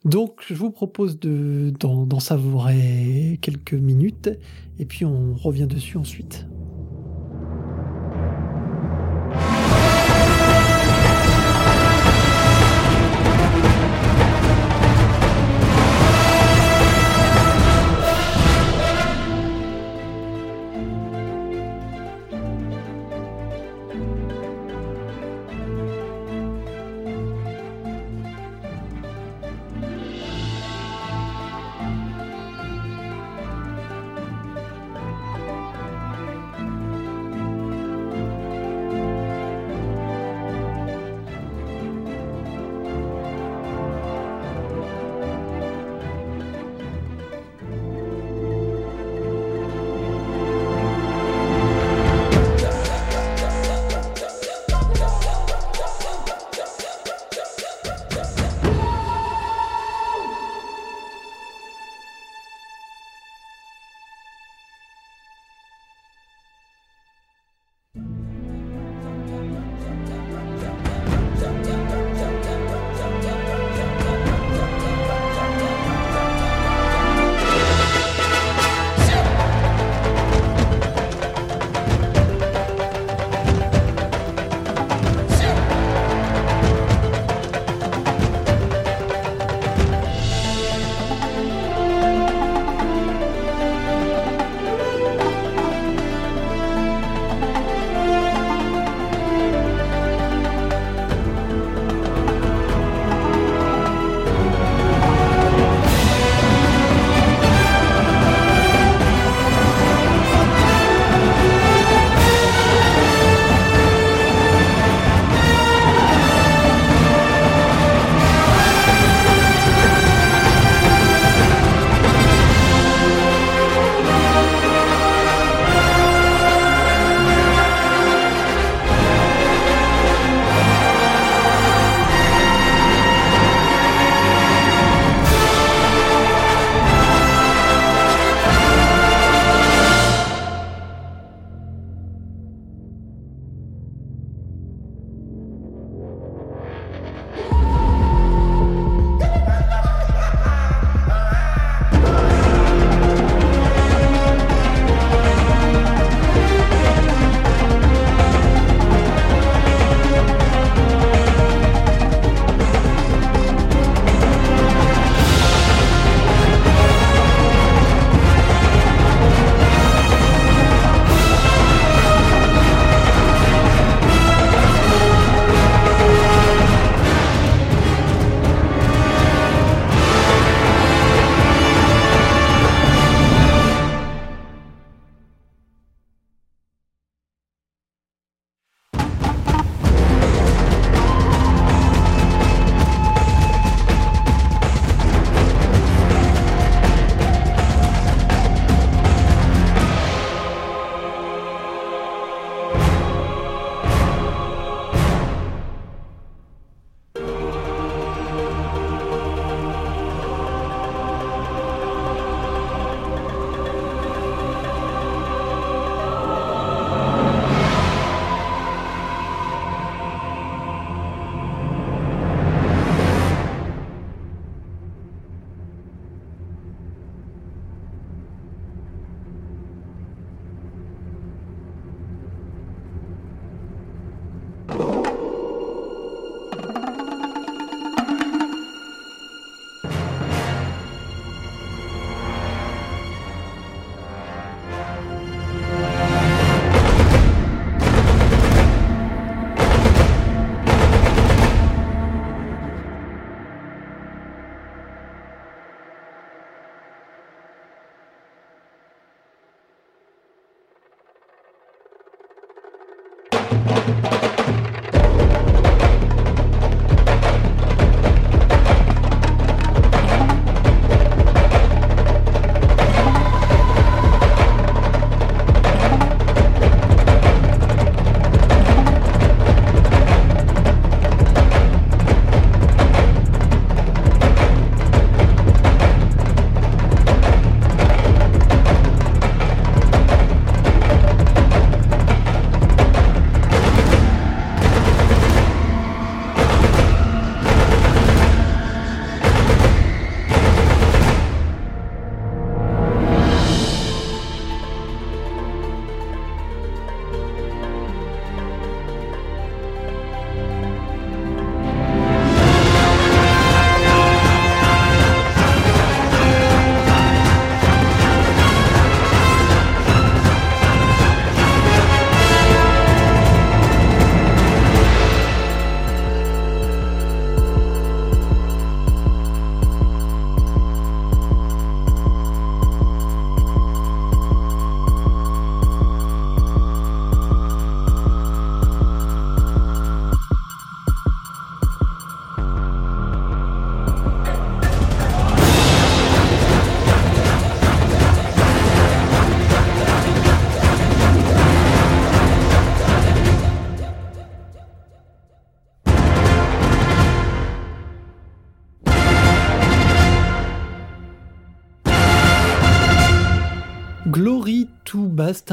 [0.05, 4.31] Donc, je vous propose de, d'en savourer quelques minutes
[4.79, 6.47] et puis on revient dessus ensuite.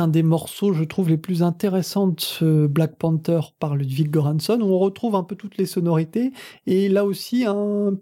[0.02, 4.60] Un des morceaux, je trouve, les plus intéressants de ce Black Panther par Ludwig Göransson,
[4.62, 6.34] où on retrouve un peu toutes les sonorités,
[6.68, 7.98] et là aussi, un,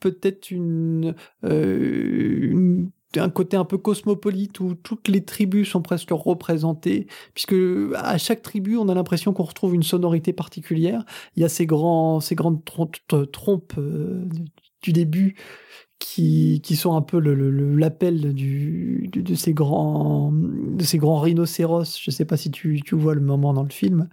[0.00, 2.84] peut-être une, euh,
[3.16, 7.54] un côté un peu cosmopolite où toutes les tribus sont presque représentées, puisque
[7.94, 11.04] à chaque tribu, on a l'impression qu'on retrouve une sonorité particulière.
[11.36, 14.24] Il y a ces, grands, grandes trompes, euh,
[14.82, 15.36] du début
[15.98, 21.98] qui, qui sont un peu l'appel le, du, de, ces grands de ces grands rhinocéros.
[22.00, 24.08] Je sais pas si tu, tu vois le moment dans le film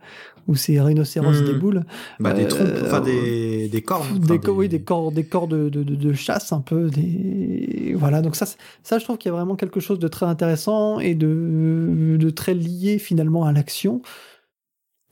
[0.48, 1.46] où ces rhinocéros mmh.
[1.46, 1.84] déboulent.
[2.20, 4.20] Bah, des trompes, euh, enfin des, des cornes.
[4.20, 6.90] Des, Oui, des corps, des corps de, de, de, chasse un peu.
[6.90, 7.94] Des...
[7.98, 8.46] Voilà, donc ça,
[8.84, 12.30] ça je trouve qu'il y a vraiment quelque chose de très intéressant et de, de
[12.30, 14.02] très lié finalement à l'action.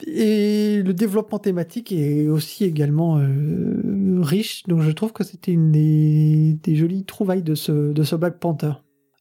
[0.07, 5.71] Et le développement thématique est aussi également euh, riche, donc je trouve que c'était une
[5.71, 8.73] des, jolies trouvailles de ce, de ce Black Panther.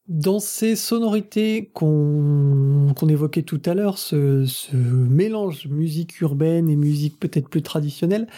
[0.07, 7.19] Dans ces sonorités qu'on évoquait tout à l'heure, ce, ce, mélange musique urbaine et musique
[7.19, 8.29] peut-être plus traditionnelle,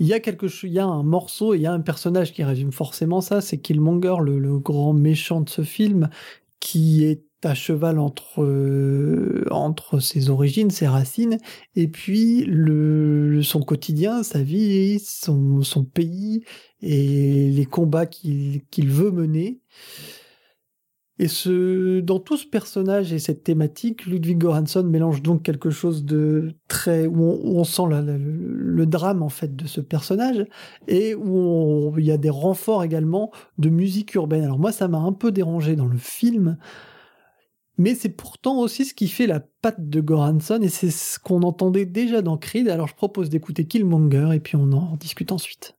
[0.00, 2.44] il y a quelque il y a un morceau, il y a un personnage qui
[2.44, 6.10] résume forcément ça, c'est Killmonger, le, le grand méchant de ce film,
[6.60, 11.38] qui est à cheval entre euh, entre ses origines, ses racines,
[11.76, 16.44] et puis le, son quotidien, sa vie, son, son pays
[16.82, 19.60] et les combats qu'il qu'il veut mener.
[21.20, 26.04] Et ce, dans tout ce personnage et cette thématique, Ludwig Göransson mélange donc quelque chose
[26.04, 30.46] de très où on, sent le, drame en fait de ce personnage
[30.86, 34.44] et où il y a des renforts également de musique urbaine.
[34.44, 36.56] Alors moi, ça m'a un peu dérangé dans le film
[37.78, 41.42] mais c'est pourtant aussi ce qui fait la patte de Goranson et c'est ce qu'on
[41.42, 42.68] entendait déjà dans Creed.
[42.68, 45.76] Alors je propose d'écouter Killmonger et puis on en discute ensuite.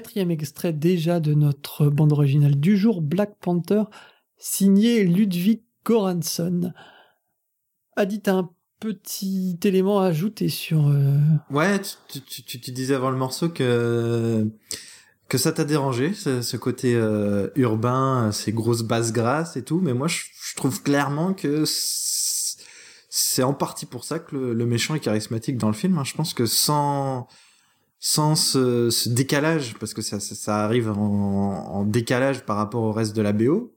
[0.00, 3.82] Quatrième extrait déjà de notre bande originale du jour, Black Panther,
[4.38, 6.72] signé Ludwig Göransson.
[7.96, 8.48] A dit un
[8.78, 10.88] petit élément à ajouter sur.
[10.88, 11.18] Euh,
[11.50, 14.48] ouais, tu, disais avant le morceau que
[15.28, 19.92] que ça t'a dérangé, ce, côté euh, urbain, ces grosses basses grasses et tout, mais
[19.92, 20.22] moi je,
[20.56, 25.68] trouve clairement que c'est en partie pour ça que le, le, méchant est charismatique dans
[25.68, 25.98] le film.
[25.98, 26.04] Hein.
[26.04, 27.28] Je pense que sans
[28.00, 32.82] sans ce, ce décalage, parce que ça, ça, ça arrive en, en, décalage par rapport
[32.82, 33.74] au reste de la BO,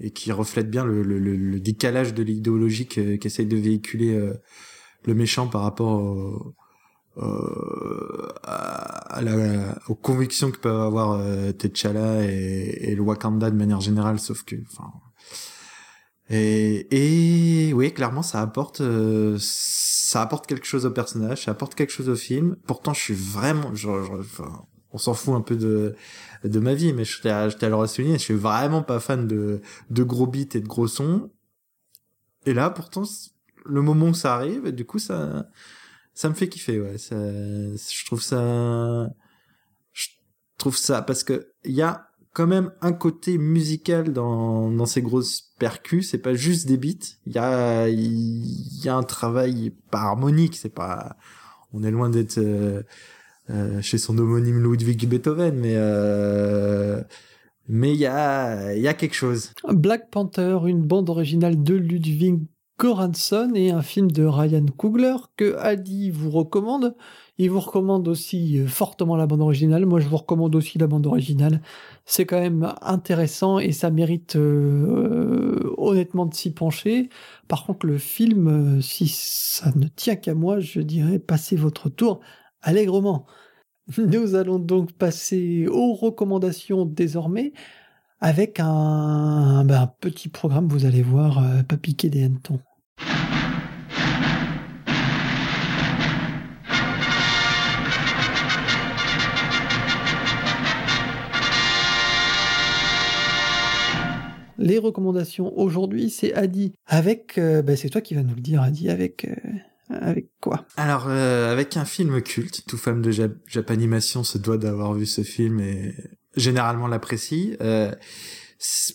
[0.00, 4.34] et qui reflète bien le, le, le décalage de l'idéologie qu'essaye de véhiculer euh,
[5.04, 6.54] le méchant par rapport au,
[8.44, 13.80] à, la, aux convictions que peuvent avoir euh, T'Challa et, et, le Wakanda de manière
[13.80, 14.90] générale, sauf que, enfin,
[16.28, 21.92] et, oui, clairement, ça apporte, euh, ça apporte quelque chose au personnage, ça apporte quelque
[21.92, 22.56] chose au film.
[22.66, 23.72] Pourtant, je suis vraiment,
[24.92, 25.94] on s'en fout un peu de
[26.44, 29.60] de ma vie, mais je t'ai à souligner, je suis vraiment pas fan de
[29.90, 31.30] de gros beats et de gros sons.
[32.44, 33.02] Et là, pourtant,
[33.64, 35.46] le moment où ça arrive, du coup, ça
[36.14, 36.98] ça me fait kiffer, ouais.
[36.98, 39.08] Ça, je trouve ça,
[39.92, 40.08] je
[40.58, 45.54] trouve ça parce que il y a quand même un côté musical dans ces grosses
[45.58, 46.10] percus.
[46.10, 47.16] C'est pas juste des beats.
[47.24, 50.54] Il y a un travail pas harmonique.
[50.54, 51.16] C'est pas,
[51.72, 52.82] on est loin d'être euh,
[53.48, 57.02] euh, chez son homonyme Ludwig Beethoven, mais euh,
[57.68, 59.52] mais il y a quelque chose.
[59.70, 62.42] Black Panther, une bande originale de Ludwig
[62.78, 66.94] Göransson et un film de Ryan Coogler que Adi vous recommande.
[67.38, 69.86] Il vous recommande aussi euh, fortement la bande originale.
[69.86, 71.60] Moi, je vous recommande aussi la bande originale.
[72.04, 77.10] C'est quand même intéressant et ça mérite euh, honnêtement de s'y pencher.
[77.48, 81.88] Par contre, le film, euh, si ça ne tient qu'à moi, je dirais passez votre
[81.90, 82.20] tour
[82.62, 83.26] allègrement.
[83.98, 87.52] Nous allons donc passer aux recommandations désormais
[88.20, 92.60] avec un, ben, petit programme, vous allez voir, euh, pas piquer des hannetons.
[104.66, 106.72] Les recommandations aujourd'hui, c'est Adi.
[106.86, 110.66] Avec, euh, ben, c'est toi qui vas nous le dire, Adi, avec, euh, avec quoi?
[110.76, 113.12] Alors, avec un film culte, tout femme de
[113.46, 115.94] Japanimation se doit d'avoir vu ce film et
[116.34, 117.56] généralement l'apprécie.
[117.60, 117.94] Euh,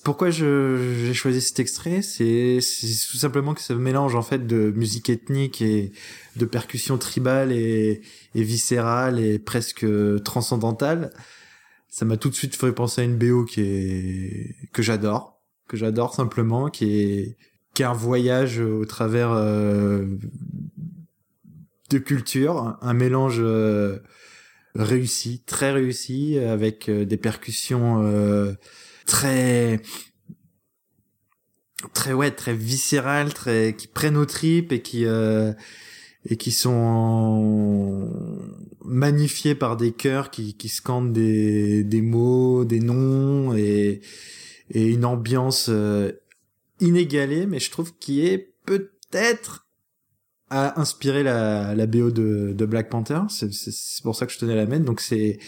[0.04, 2.02] pourquoi j'ai choisi cet extrait?
[2.02, 2.60] C'est
[3.10, 5.94] tout simplement que ça mélange en fait de musique ethnique et
[6.36, 8.02] de percussions tribales et,
[8.36, 9.86] et viscérales et presque
[10.26, 11.14] transcendantales.
[11.88, 15.41] Ça m'a tout de suite fait penser à une BO qui que j'adore,
[15.72, 17.38] que j'adore simplement, qui est
[17.74, 20.06] qui est un voyage au travers euh,
[21.90, 24.00] de culture, un mélange euh,
[24.76, 28.52] réussi, très réussi, avec euh, des percussions euh,
[29.06, 29.82] très
[31.94, 35.54] très ouais très viscérales très qui prennent aux tripes et qui euh,
[36.26, 38.12] et qui sont
[38.84, 44.02] magnifiés par des chœurs qui qui scandent des des mots des noms et
[44.74, 45.70] et une ambiance
[46.80, 49.68] inégalée mais je trouve qui est peut-être
[50.52, 53.22] a inspiré la, la BO de, de Black Panther.
[53.30, 54.84] C'est pour ça que je tenais à la mettre.
[54.84, 55.40] Donc c'est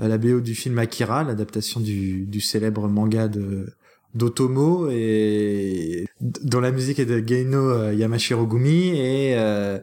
[0.00, 3.66] euh, la BO du film Akira, l'adaptation du, du célèbre manga de
[4.14, 9.78] d'Otomo et dont la musique est de Geino euh, Yamashiro Gumi et euh,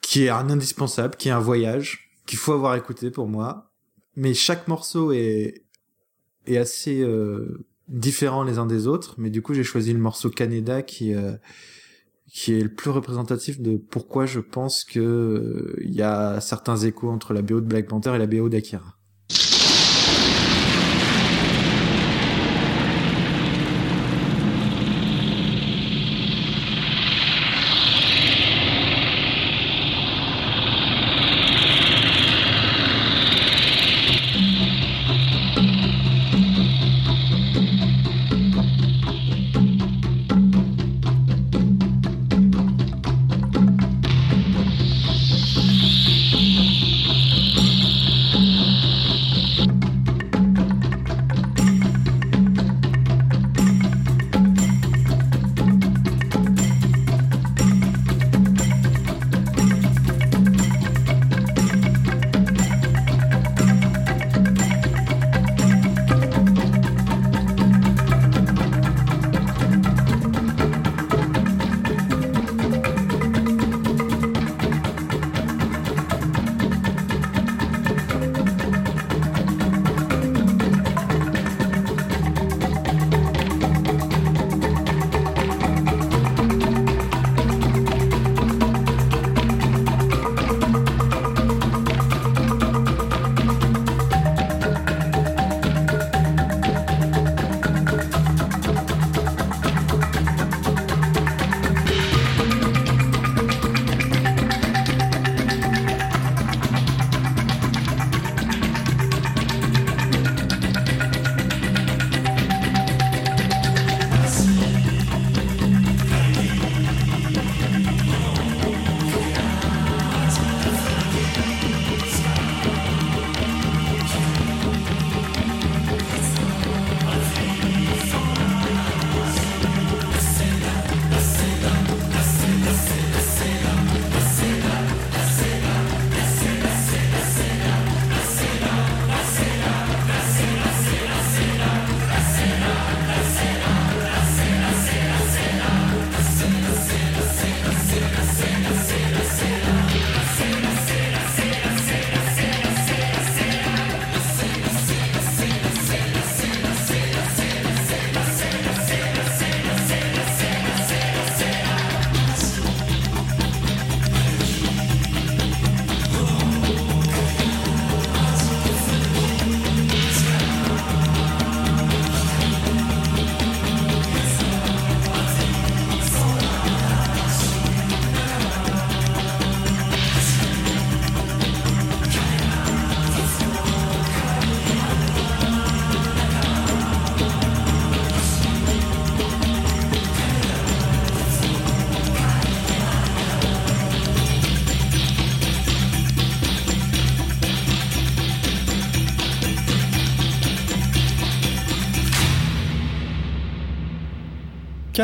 [0.00, 3.70] qui est un indispensable, qui est un voyage qu'il faut avoir écouté pour moi.
[4.16, 5.62] Mais chaque morceau est
[6.46, 9.14] est assez euh, différent les uns des autres.
[9.18, 11.32] Mais du coup, j'ai choisi le morceau Canada qui euh,
[12.32, 16.78] qui est le plus représentatif de pourquoi je pense que euh, il y a certains
[16.78, 18.96] échos entre la BO de Black Panther et la BO d'Akira.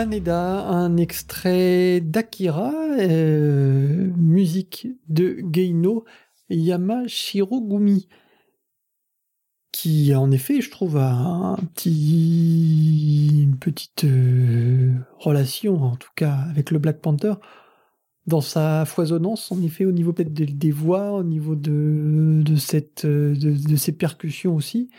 [0.00, 6.04] Un extrait d'Akira, euh, musique de Geino
[6.50, 8.06] Yamashirogumi,
[9.72, 16.44] qui en effet, je trouve, a un petit, une petite euh, relation, en tout cas,
[16.48, 17.34] avec le Black Panther,
[18.28, 22.54] dans sa foisonnance, en effet, au niveau peut-être des, voix, au niveau de, de,
[23.34, 24.90] de, ses percussions aussi.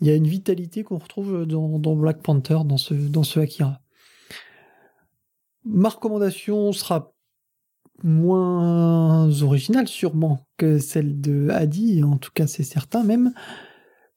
[0.00, 3.38] Il y a une vitalité qu'on retrouve dans, dans, Black Panther, dans ce, dans ce
[3.38, 3.82] Akira.
[5.64, 7.12] Ma recommandation sera
[8.02, 13.32] moins originale sûrement que celle de Adi, en tout cas c'est certain même.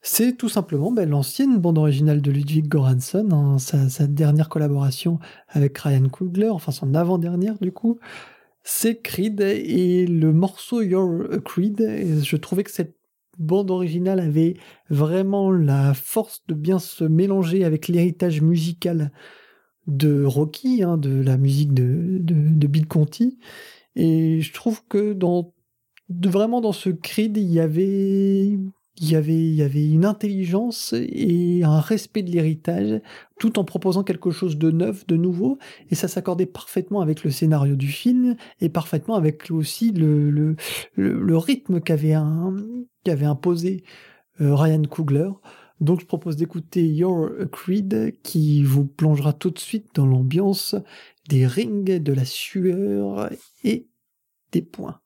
[0.01, 5.77] C'est tout simplement ben, l'ancienne bande originale de Ludwig Göransson, hein, sa, dernière collaboration avec
[5.77, 7.99] Ryan Coogler, enfin son avant-dernière du coup.
[8.63, 12.21] C'est Creed et le morceau Your Creed.
[12.23, 12.97] Je trouvais que cette
[13.37, 14.55] bande originale avait
[14.89, 19.11] vraiment la force de bien se mélanger avec l'héritage musical
[19.87, 23.37] de Rocky, hein, de la musique de, de, Bill Conti.
[23.95, 25.53] Et je trouve que dans
[26.09, 28.57] vraiment dans ce Creed, il y avait
[29.01, 33.01] il y avait il y avait une intelligence et un respect de l'héritage
[33.39, 35.57] tout en proposant quelque chose de neuf, de nouveau
[35.89, 40.55] et ça s'accordait parfaitement avec le scénario du film et parfaitement avec aussi le le,
[40.95, 42.15] le, rythme qu'avait
[43.03, 43.83] qu'avait imposé
[44.41, 45.29] euh, Ryan Coogler.
[45.83, 50.75] Donc je propose d'écouter Your Creed qui vous plongera tout de suite dans l'ambiance
[51.27, 53.29] des rings, de la sueur
[53.65, 53.87] et
[54.53, 55.01] des points.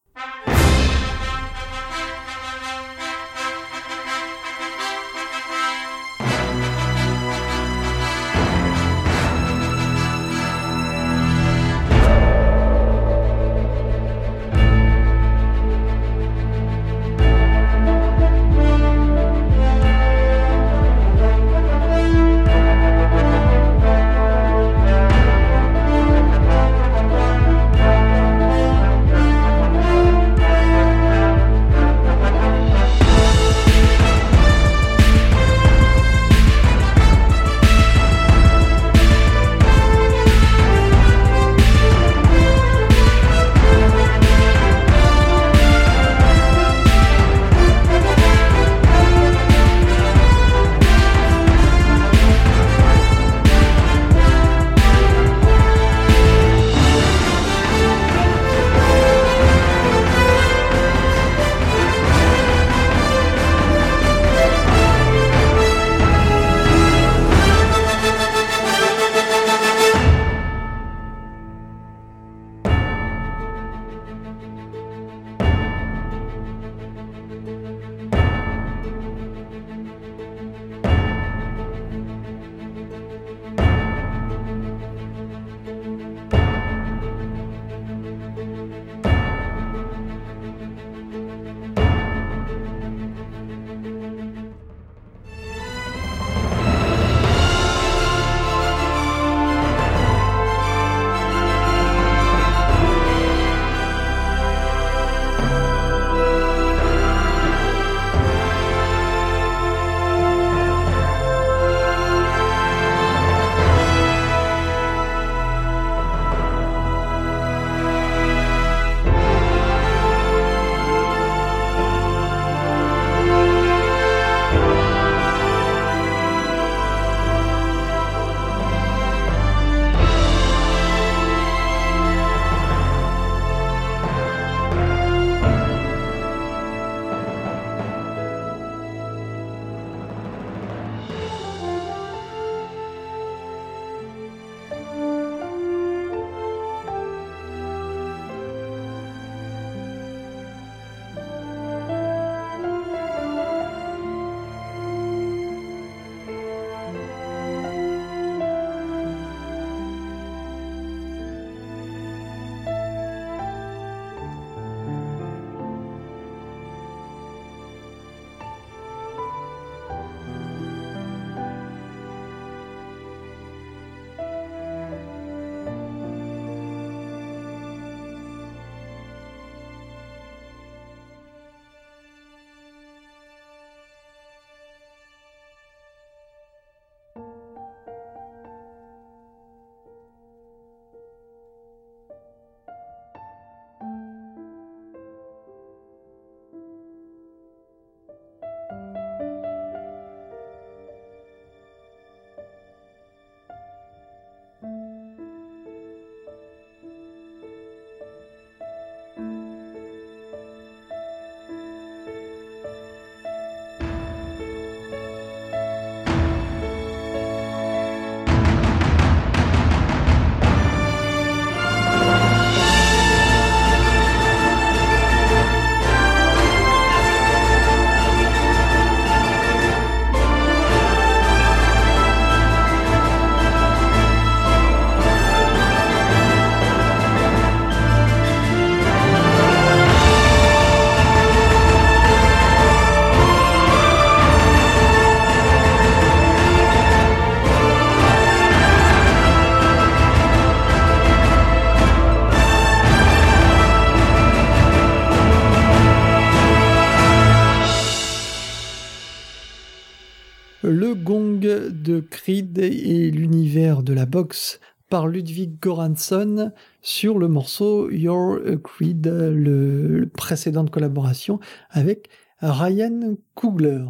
[264.10, 266.52] Boxe par Ludwig Göransson
[266.82, 271.40] sur le morceau Your Creed, le, précédent de collaboration
[271.70, 273.84] avec Ryan Coogler.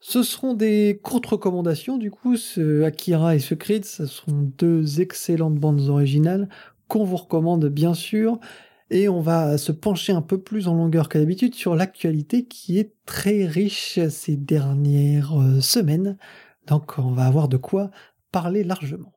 [0.00, 5.00] Ce seront des courtes recommandations, du coup, ce Akira et ce Creed, ce sont deux
[5.00, 6.48] excellentes bandes originales
[6.88, 8.38] qu'on vous recommande bien sûr.
[8.90, 12.78] Et on va se pencher un peu plus en longueur qu'à d'habitude sur l'actualité qui
[12.78, 16.18] est très riche ces dernières euh, semaines.
[16.66, 17.90] Donc on va avoir de quoi
[18.30, 19.13] parler largement.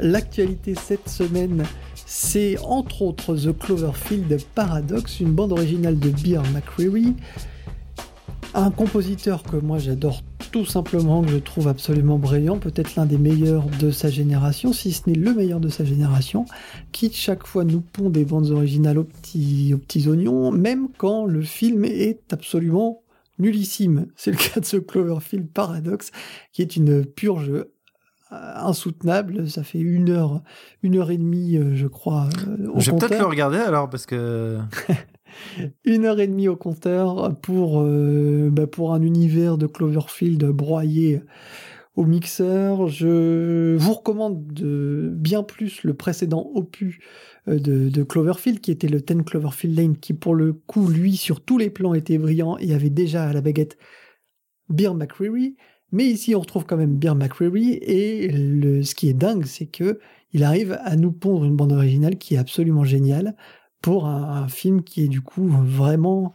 [0.00, 1.64] L'actualité cette semaine,
[2.06, 7.14] c'est entre autres The Cloverfield Paradox, une bande originale de Beer McCreary,
[8.54, 13.18] un compositeur que moi j'adore tout simplement, que je trouve absolument brillant, peut-être l'un des
[13.18, 16.46] meilleurs de sa génération, si ce n'est le meilleur de sa génération,
[16.92, 21.26] qui chaque fois nous pond des bandes originales aux petits, aux petits oignons, même quand
[21.26, 23.02] le film est absolument
[23.38, 24.06] nullissime.
[24.16, 26.10] C'est le cas de ce Cloverfield Paradox,
[26.52, 27.66] qui est une purge euh,
[28.56, 29.48] insoutenable.
[29.48, 30.42] Ça fait une heure,
[30.82, 32.28] une heure et demie, euh, je crois.
[32.46, 34.58] Euh, je vais peut-être le regarder alors parce que.
[35.84, 41.22] une heure et demie au compteur pour, bah, pour un univers de Cloverfield broyé
[41.98, 42.86] au mixeur.
[42.86, 47.00] Je vous recommande de bien plus le précédent opus
[47.48, 51.44] euh, de, Cloverfield, qui était le 10 Cloverfield Lane, qui pour le coup, lui, sur
[51.44, 53.78] tous les plans, était brillant et avait déjà à la baguette
[54.68, 55.56] Beer McCreary.
[55.90, 59.66] Mais ici, on retrouve quand même Beer McCreary, et le, ce qui est dingue, c'est
[59.66, 59.98] que
[60.32, 63.34] il arrive à nous pondre une bande originale qui est absolument géniale
[63.80, 66.34] pour un film qui est du coup vraiment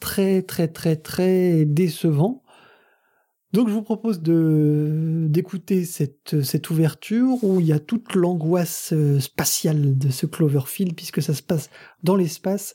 [0.00, 2.42] très très très très décevant
[3.52, 9.96] donc je vous propose d'écouter cette, ouverture où il y a toute l'angoisse euh, spatiale
[9.96, 11.70] de ce Cloverfield puisque ça se passe
[12.02, 12.74] dans l'espace,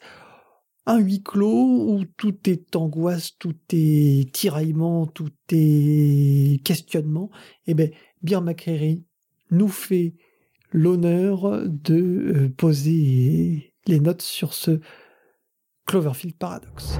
[0.85, 7.29] un huis clos où tout est angoisse, tout est tiraillement, tout est questionnement.
[7.67, 7.89] Eh bien,
[8.23, 9.03] Beer McCreary
[9.51, 10.15] nous fait
[10.71, 14.79] l'honneur de euh, poser les notes sur ce
[15.85, 16.97] Cloverfield Paradox.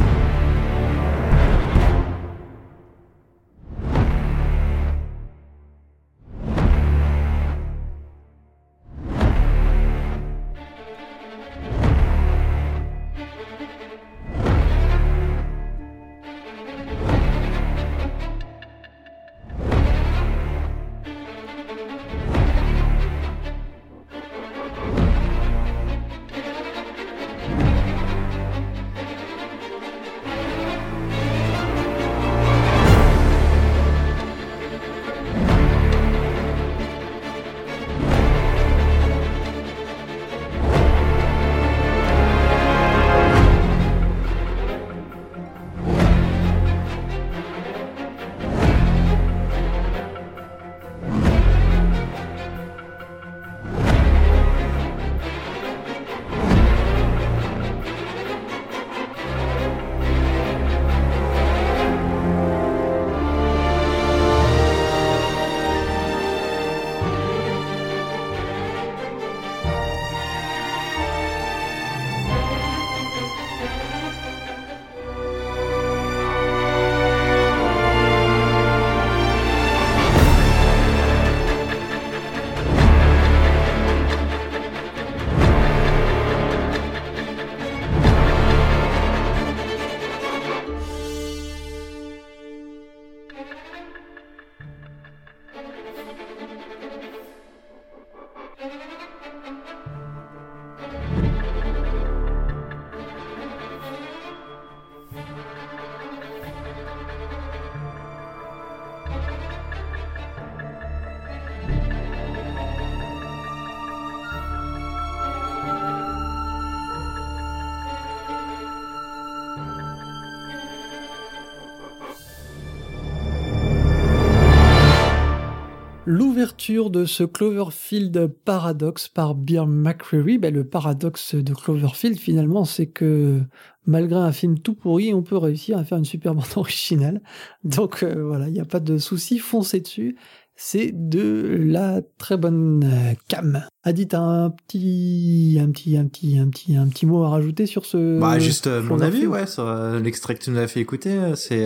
[126.12, 132.88] L'ouverture de ce Cloverfield Paradox par Beer McCreary, ben le paradoxe de Cloverfield finalement, c'est
[132.88, 133.39] que
[133.86, 137.22] malgré un film tout pourri, on peut réussir à faire une super bande originale.
[137.64, 140.18] Donc euh, voilà, il n'y a pas de souci, foncez dessus.
[140.57, 143.66] C'est de la très bonne euh, cam.
[143.84, 147.86] Adit, un petit, un petit, un petit, un petit, un petit mot à rajouter sur
[147.86, 148.20] ce.
[148.20, 151.66] Bah juste euh, mon avis, ouais, sur l'extrait que tu nous as fait écouter, c'est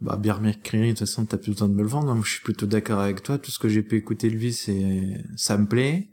[0.00, 2.14] bah, Beer McCreary, de toute façon, t'as plus besoin de me le vendre.
[2.14, 3.38] Moi, je suis plutôt d'accord avec toi.
[3.38, 6.08] Tout ce que j'ai pu écouter de lui, c'est, ça me plaît.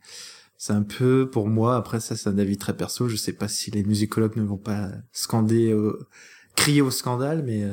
[0.57, 1.75] c'est un peu pour moi.
[1.75, 3.07] Après ça, c'est un avis très perso.
[3.07, 5.75] Je sais pas si les musicologues ne vont pas scander,
[6.55, 7.63] crier au scandale, mais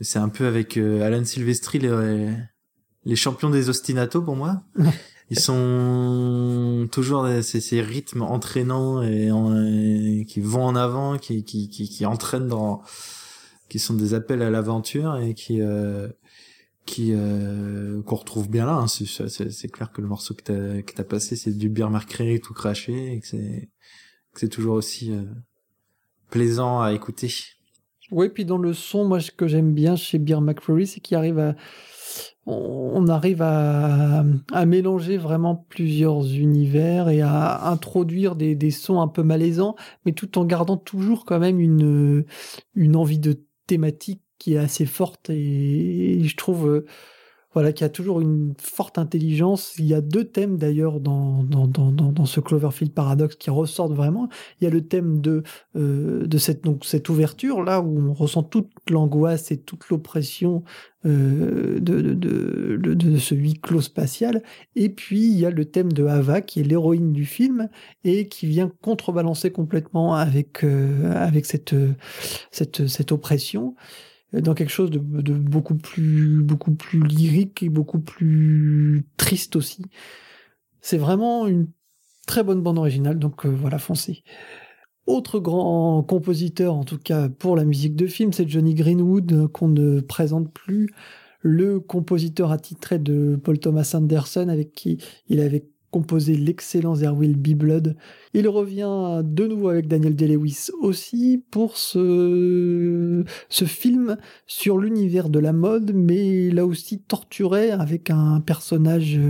[0.00, 2.34] c'est un peu avec Alan Silvestri les,
[3.04, 4.62] les champions des ostinatos pour moi.
[5.30, 11.88] Ils sont toujours ces, ces rythmes entraînants et, qui vont en avant, qui, qui, qui,
[11.88, 12.82] qui entraînent dans,
[13.72, 16.06] qui sont des appels à l'aventure et qui euh,
[16.84, 18.74] qui euh, qu'on retrouve bien là.
[18.74, 18.86] Hein.
[18.86, 22.52] C'est clair que le morceau que t'as que t'as passé, c'est du Beer Mercury tout
[22.52, 23.70] craché et que c'est
[24.34, 25.22] que c'est toujours aussi euh,
[26.28, 27.32] plaisant à écouter.
[28.10, 31.16] Oui, puis dans le son, moi, ce que j'aime bien chez Beer McCreary, c'est qu'il
[31.16, 31.54] arrive à
[32.44, 34.22] on arrive à,
[34.66, 40.44] mélanger vraiment plusieurs univers et à introduire des, sons un peu malaisants, mais tout en
[40.44, 42.26] gardant toujours quand même une,
[42.74, 46.86] une envie de thématique qui est assez forte et je trouve euh,
[47.54, 49.74] voilà, qui a toujours une forte intelligence.
[49.78, 53.92] Il y a deux thèmes d'ailleurs dans, dans, dans, dans, ce Cloverfield Paradox qui ressortent
[53.92, 54.28] vraiment.
[54.60, 55.42] Il y a le thème de,
[55.76, 60.62] euh, de cette, donc, cette ouverture, là où on ressent toute l'angoisse et toute l'oppression
[61.04, 64.42] euh, de, de, de, de, ce huis clos spatial.
[64.76, 67.68] Et puis il y a le thème de Ava, qui est l'héroïne du film,
[68.04, 71.74] et qui vient contrebalancer complètement avec, euh, avec cette,
[72.50, 73.74] cette, cette oppression
[74.32, 79.84] dans quelque chose de, beaucoup plus beaucoup plus lyrique et beaucoup plus triste aussi.
[80.80, 81.68] C'est vraiment une
[82.26, 84.22] très bonne bande originale, donc euh, voilà, foncez.
[85.06, 89.68] Autre grand compositeur, en tout cas pour la musique de film, c'est Johnny Greenwood, qu'on
[89.68, 90.88] ne présente plus,
[91.40, 97.36] le compositeur attitré de Paul Thomas Anderson, avec qui il avait composé l'excellent There Will
[97.36, 97.96] Be Blood.
[98.34, 104.16] Il revient de nouveau avec Daniel Day-Lewis aussi pour ce, ce film
[104.46, 109.20] sur l'univers de la mode, mais là aussi torturé avec un personnage,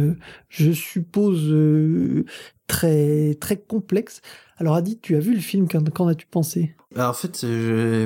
[0.49, 1.53] je suppose,
[2.67, 4.23] très, très complexe.
[4.57, 6.77] Alors Adi, tu as vu le film, qu'en as-tu pensé?
[6.95, 7.45] Bah, En fait,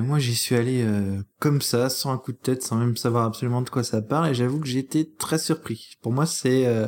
[0.03, 3.27] moi j'y suis allé euh, comme ça, sans un coup de tête, sans même savoir
[3.27, 5.97] absolument de quoi ça parle, et j'avoue que été très surpris.
[6.01, 6.67] Pour moi, c'est...
[6.67, 6.87] Euh,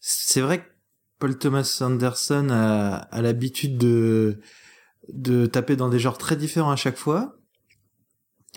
[0.00, 0.66] c'est vrai que
[1.18, 4.38] Paul Thomas Anderson a, l'habitude de
[5.12, 7.36] de taper dans des genres très différents à chaque fois.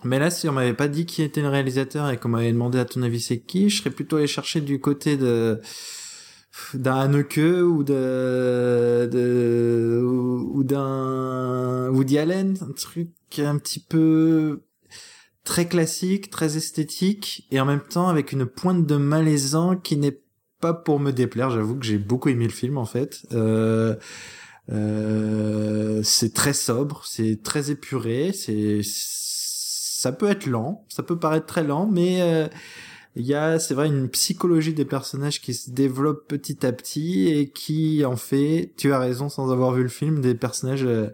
[0.04, 2.80] Mais là, si on m'avait pas dit qui était le réalisateur et qu'on m'avait demandé
[2.80, 5.62] à ton avis c'est qui, je serais plutôt allé chercher du côté de
[6.74, 14.64] d'un Haneke ou de, de ou d'un Woody Allen, un truc un petit peu
[15.44, 20.20] très classique, très esthétique et en même temps avec une pointe de malaisant qui n'est
[20.60, 21.49] pas pour me déplaire.
[21.49, 23.26] J'avoue que j'ai beaucoup aimé le film en fait.
[23.34, 23.95] Euh,
[24.72, 31.47] euh, c'est très sobre, c'est très épuré, c'est ça peut être lent, ça peut paraître
[31.47, 32.47] très lent, mais euh,
[33.16, 37.28] il y a, c'est vrai, une psychologie des personnages qui se développe petit à petit
[37.28, 41.10] et qui en fait, tu as raison, sans avoir vu le film, des personnages euh,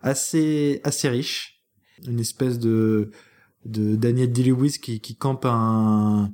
[0.00, 1.62] assez assez riches,
[2.06, 3.10] une espèce de
[3.66, 6.32] de Daniel Day-Lewis qui, qui campe un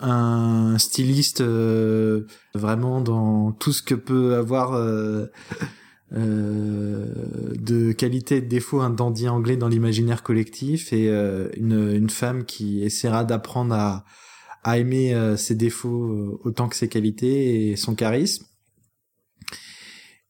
[0.00, 5.26] un styliste euh, vraiment dans tout ce que peut avoir euh,
[6.12, 7.06] euh,
[7.56, 12.44] de qualité et de défaut un dandy anglais dans l'imaginaire collectif et une, une femme
[12.44, 14.04] qui essaiera d'apprendre à,
[14.64, 18.46] à aimer ses défauts autant que ses qualités et son charisme.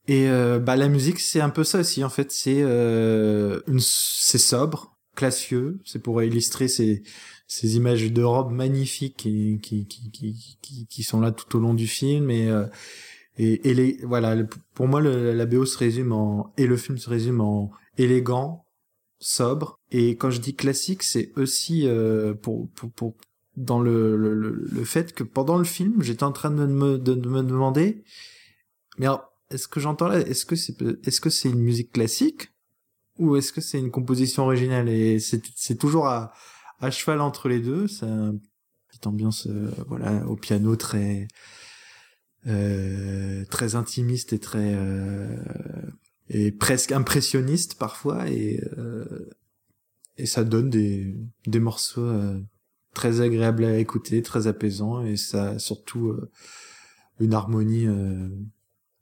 [0.07, 0.27] Et
[0.61, 5.79] bah la musique c'est un peu ça aussi en fait c'est une c'est sobre classieux
[5.85, 7.03] c'est pour illustrer ces
[7.53, 10.09] ces images de robes magnifiques qui, qui, qui,
[10.61, 12.65] qui, qui sont là tout au long du film et euh,
[13.37, 14.37] et, et les voilà
[14.73, 18.65] pour moi la BO se résume en et le film se résume en élégant
[19.19, 19.81] sobre.
[19.91, 23.15] Et quand je dis classique c'est aussi euh, pour, pour, pour
[23.57, 27.15] dans le, le, le, fait que pendant le film j'étais en train de me, de,
[27.15, 28.01] me demander
[28.97, 29.07] mais
[29.49, 32.53] est-ce que j'entends là est-ce que c'est est-ce que c'est une musique classique
[33.19, 34.87] ou est-ce que c'est une composition originale?
[34.87, 36.31] Et c'est toujours à
[36.81, 37.87] à cheval entre les deux.
[37.87, 38.41] C'est une
[38.87, 41.27] petite ambiance, euh, voilà, au piano très
[42.47, 45.37] euh, très intimiste et très euh,
[46.27, 48.59] et presque impressionniste parfois et
[50.17, 51.15] et ça donne des
[51.45, 52.11] des morceaux
[52.93, 56.15] très agréables à écouter, très apaisants et ça surtout
[57.19, 57.87] une harmonie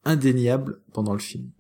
[0.03, 1.51] indéniable pendant le film.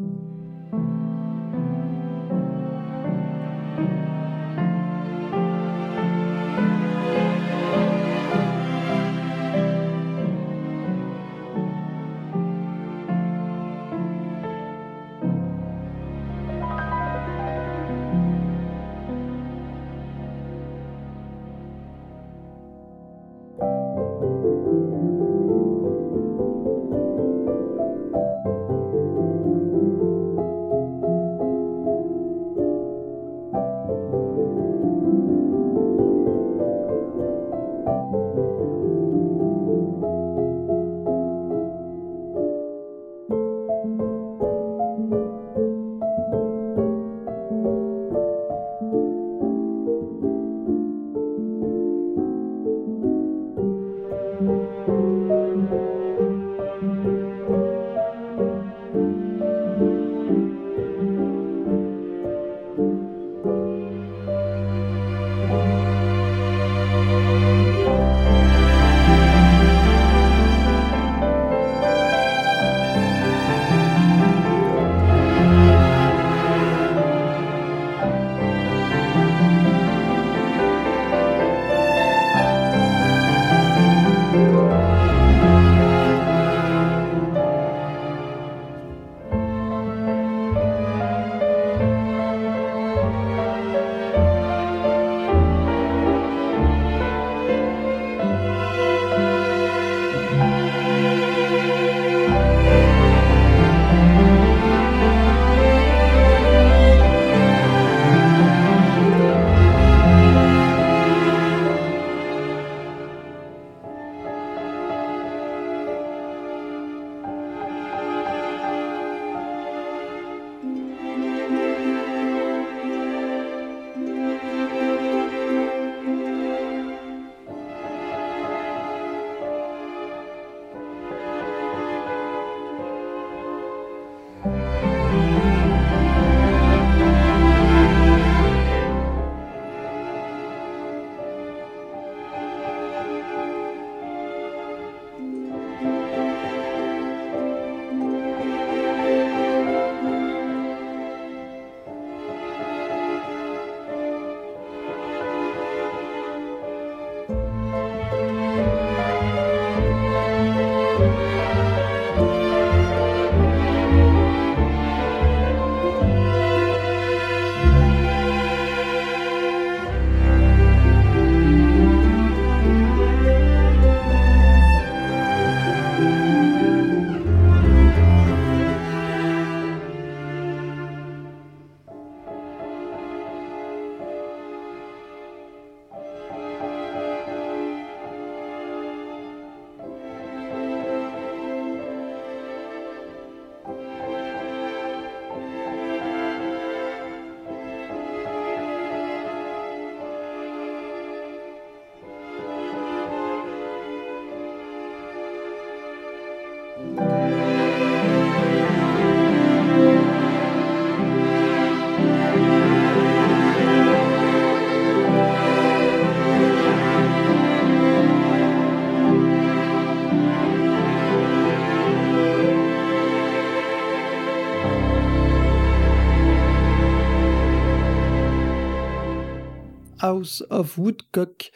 [230.01, 231.51] House of Woodcock,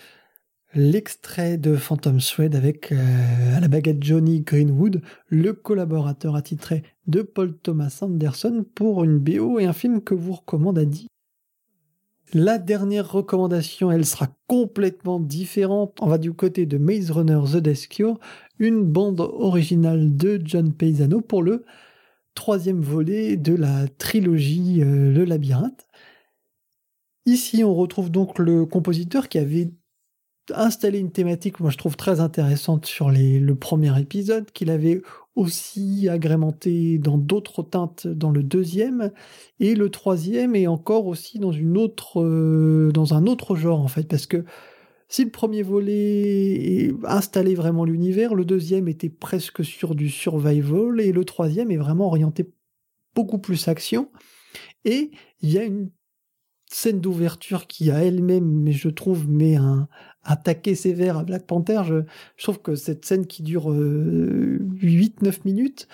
[0.76, 7.58] l'extrait de Phantom Thread avec euh, la baguette Johnny Greenwood, le collaborateur attitré de Paul
[7.58, 10.84] Thomas Anderson pour une BO et un film que vous recommande à.
[12.34, 15.98] La dernière recommandation, elle sera complètement différente.
[16.02, 18.20] On va du côté de Maze Runner The Death Cure,
[18.58, 21.64] une bande originale de John Paisano pour le
[22.34, 25.88] troisième volet de la trilogie euh, Le Labyrinthe.
[27.26, 29.72] Ici, on retrouve donc le compositeur qui avait
[30.54, 35.02] installé une thématique, moi je trouve très intéressante sur le premier épisode, qu'il avait
[35.36, 39.12] aussi agrémenté dans d'autres teintes dans le deuxième,
[39.62, 43.88] et le troisième est encore aussi dans une autre, euh, dans un autre genre en
[43.88, 44.44] fait, parce que
[45.08, 51.12] si le premier volet installait vraiment l'univers, le deuxième était presque sur du survival, et
[51.12, 52.52] le troisième est vraiment orienté
[53.16, 54.10] beaucoup plus action.
[54.86, 55.92] Et il y a une
[56.74, 59.88] scène d'ouverture qui a elle-même, mais je trouve, met un,
[60.44, 61.82] taquet sévère à Black Panther.
[61.86, 65.88] Je, trouve que cette scène qui dure 8-9 euh, minutes,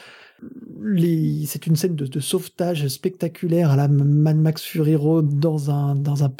[1.45, 6.23] c'est une scène de, sauvetage spectaculaire à la Mad Max Fury Road dans un, dans
[6.23, 6.31] un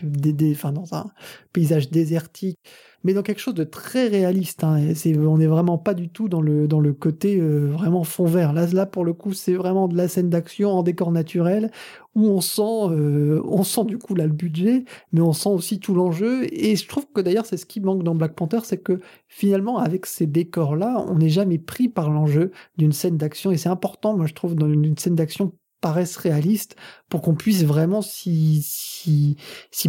[1.54, 2.60] paysage désertique
[3.04, 4.64] mais dans quelque chose de très réaliste.
[4.64, 4.94] Hein.
[5.06, 8.54] On n'est vraiment pas du tout dans le, dans le côté euh, vraiment fond vert.
[8.54, 11.72] Là, là, pour le coup, c'est vraiment de la scène d'action en décor naturel
[12.16, 15.80] où on sent, euh, on sent du coup là le budget, mais on sent aussi
[15.80, 16.46] tout l'enjeu.
[16.52, 19.78] Et je trouve que d'ailleurs, c'est ce qui manque dans Black Panther, c'est que finalement,
[19.78, 23.52] avec ces décors-là, on n'est jamais pris par l'enjeu d'une scène d'action.
[23.52, 26.76] Et c'est important, moi, je trouve, dans une scène d'action paraissent réalistes
[27.10, 28.66] pour qu'on puisse vraiment s'y,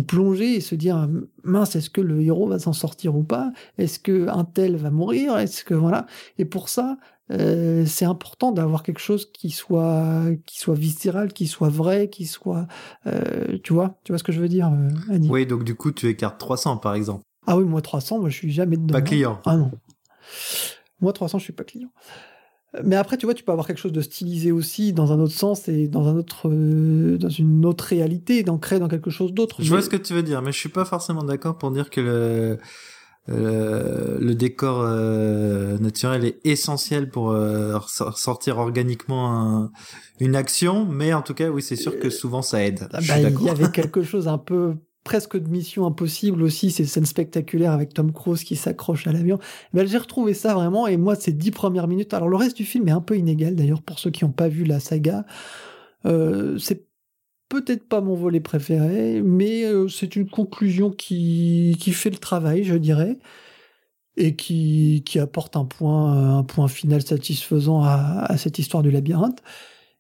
[0.07, 1.09] plonger et se dire
[1.43, 3.53] mince est-ce que le héros va s'en sortir ou pas?
[3.79, 5.37] Est-ce que un tel va mourir?
[5.39, 6.07] Est-ce que voilà.
[6.39, 6.99] Et pour ça
[7.33, 12.27] euh, c'est important d'avoir quelque chose qui soit qui soit viscéral qui soit vrai qui
[12.27, 12.67] soit
[13.07, 15.29] euh, tu vois tu vois ce que je veux dire euh, Annie?
[15.31, 17.23] Oui donc du coup tu écartes 300 par exemple.
[17.47, 18.95] Ah oui moi 300 moi je suis jamais dedans.
[18.95, 19.41] Pas client.
[19.45, 19.71] Ah non.
[21.01, 21.91] Moi 300 je suis pas client
[22.85, 25.35] mais après, tu vois, tu peux avoir quelque chose de stylisé aussi dans un autre
[25.35, 29.57] sens et dans un autre, euh, dans une autre réalité, d'ancrer dans quelque chose d'autre.
[29.61, 31.91] Je vois ce que tu veux dire, mais je suis pas forcément d'accord pour dire
[31.91, 32.59] que le
[33.29, 37.37] euh, le décor euh, naturel est essentiel pour
[37.87, 39.71] sortir organiquement
[40.21, 42.89] une action, mais en tout cas, oui, c'est sûr que souvent ça aide.
[42.93, 47.07] Bah, il y avait quelque chose un peu presque de mission impossible aussi, ces scènes
[47.07, 49.39] spectaculaires avec Tom Cruise qui s'accroche à l'avion.
[49.73, 52.65] Mais j'ai retrouvé ça vraiment, et moi, ces dix premières minutes, alors le reste du
[52.65, 55.25] film est un peu inégal d'ailleurs pour ceux qui n'ont pas vu la saga.
[56.07, 56.87] Euh, c'est
[57.49, 62.77] peut-être pas mon volet préféré, mais euh, c'est une conclusion qui, fait le travail, je
[62.77, 63.19] dirais,
[64.17, 69.43] et qui, apporte un point, un point final satisfaisant à, à cette histoire du labyrinthe.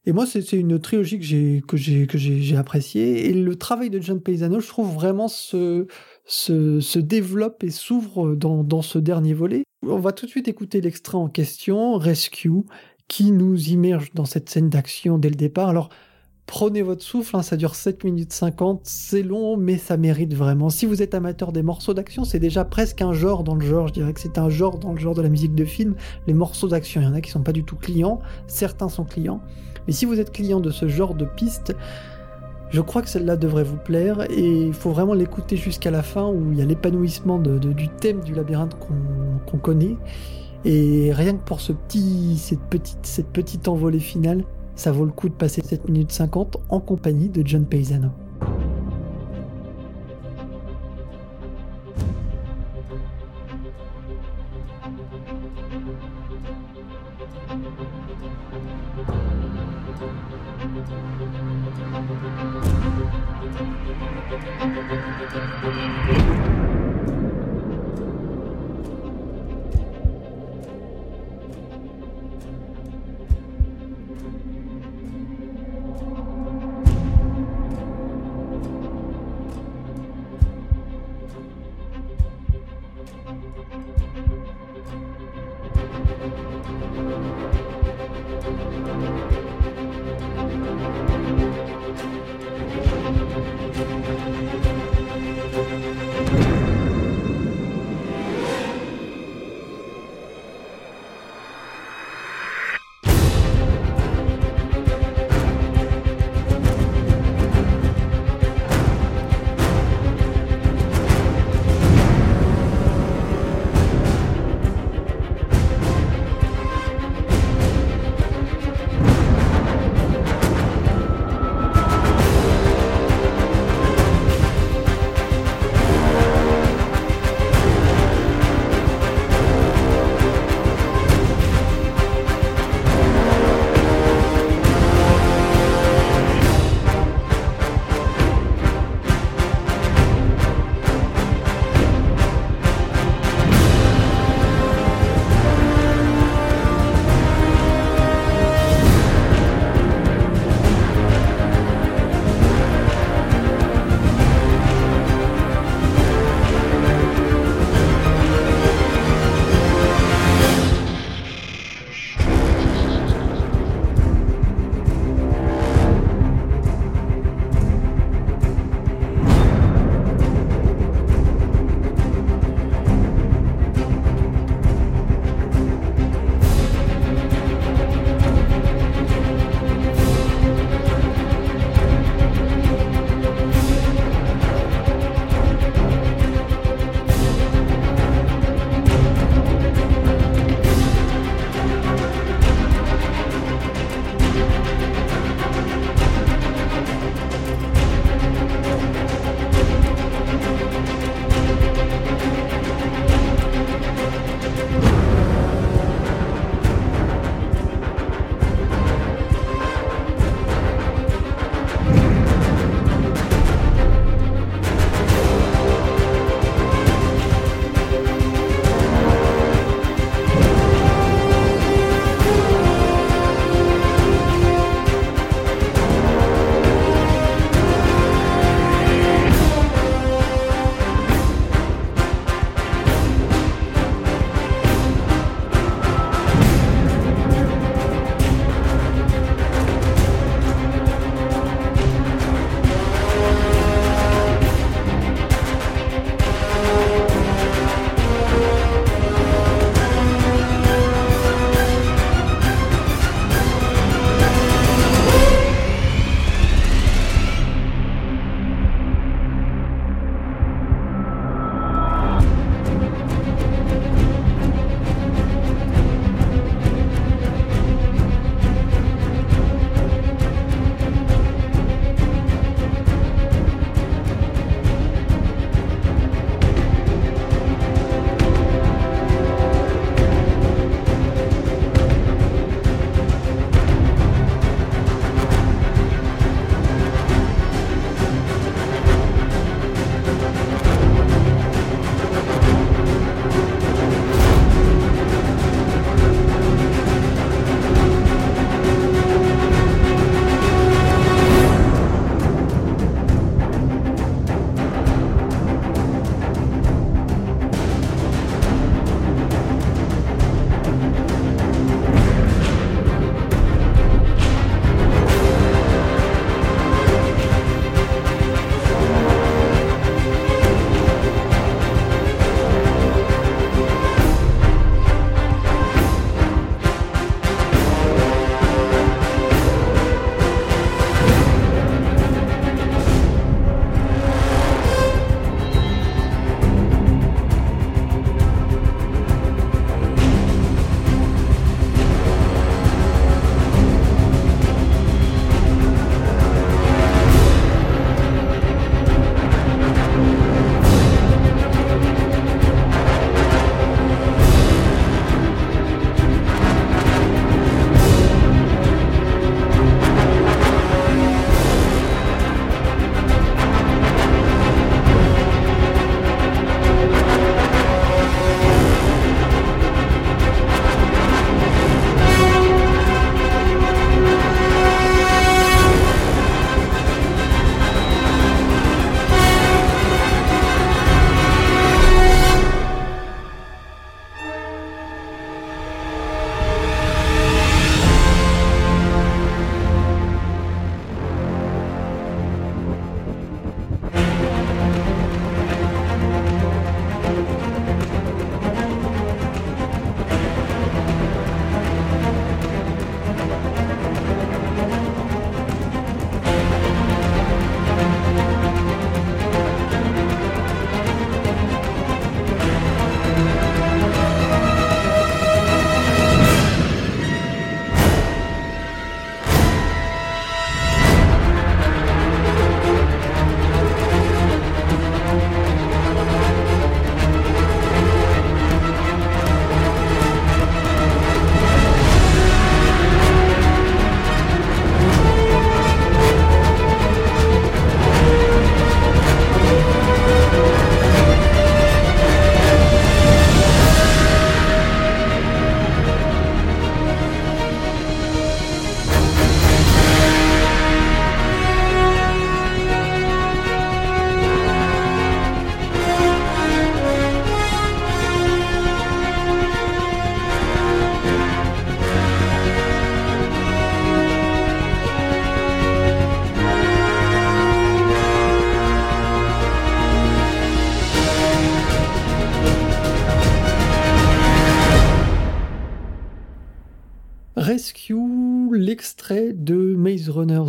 [0.06, 3.28] Et moi, c'est une trilogie que j'ai appréciée.
[3.28, 5.86] Et le travail de John Paisano, je trouve vraiment se
[6.30, 9.64] se, se développe et s'ouvre dans, dans ce dernier volet.
[9.86, 12.62] On va tout de suite écouter l'extrait en question, Rescue,
[13.08, 15.68] qui nous immerge dans cette scène d'action dès le départ.
[15.68, 15.88] Alors,
[16.46, 20.70] prenez votre souffle, hein, ça dure 7 minutes 50, c'est long, mais ça mérite vraiment.
[20.70, 23.88] Si vous êtes amateur des morceaux d'action, c'est déjà presque un genre dans le genre,
[23.88, 25.96] je dirais que c'est un genre dans le genre de la musique de film,
[26.28, 27.00] les morceaux d'action.
[27.00, 29.40] Il y en a qui sont pas du tout clients, certains sont clients.
[29.90, 31.74] Mais si vous êtes client de ce genre de piste,
[32.70, 36.28] je crois que celle-là devrait vous plaire et il faut vraiment l'écouter jusqu'à la fin
[36.28, 39.96] où il y a l'épanouissement du thème du labyrinthe qu'on connaît.
[40.64, 44.44] Et rien que pour cette, petite, cette petite envolée finale,
[44.76, 48.10] ça vaut le coup de passer 7 minutes 50 en compagnie de John Paisano.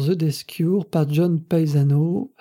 [0.08, 2.34] The Death Cure par John Paisano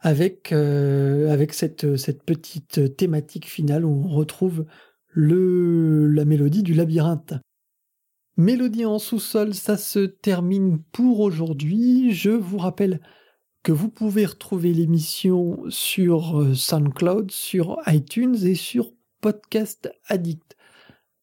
[0.00, 4.64] avec, euh, avec cette, cette petite thématique finale où on retrouve
[5.08, 7.34] le, la mélodie du labyrinthe.
[8.36, 12.12] Mélodie en sous-sol, ça se termine pour aujourd'hui.
[12.12, 13.00] Je vous rappelle
[13.64, 20.56] que vous pouvez retrouver l'émission sur euh, SoundCloud, sur iTunes et sur Podcast Addict.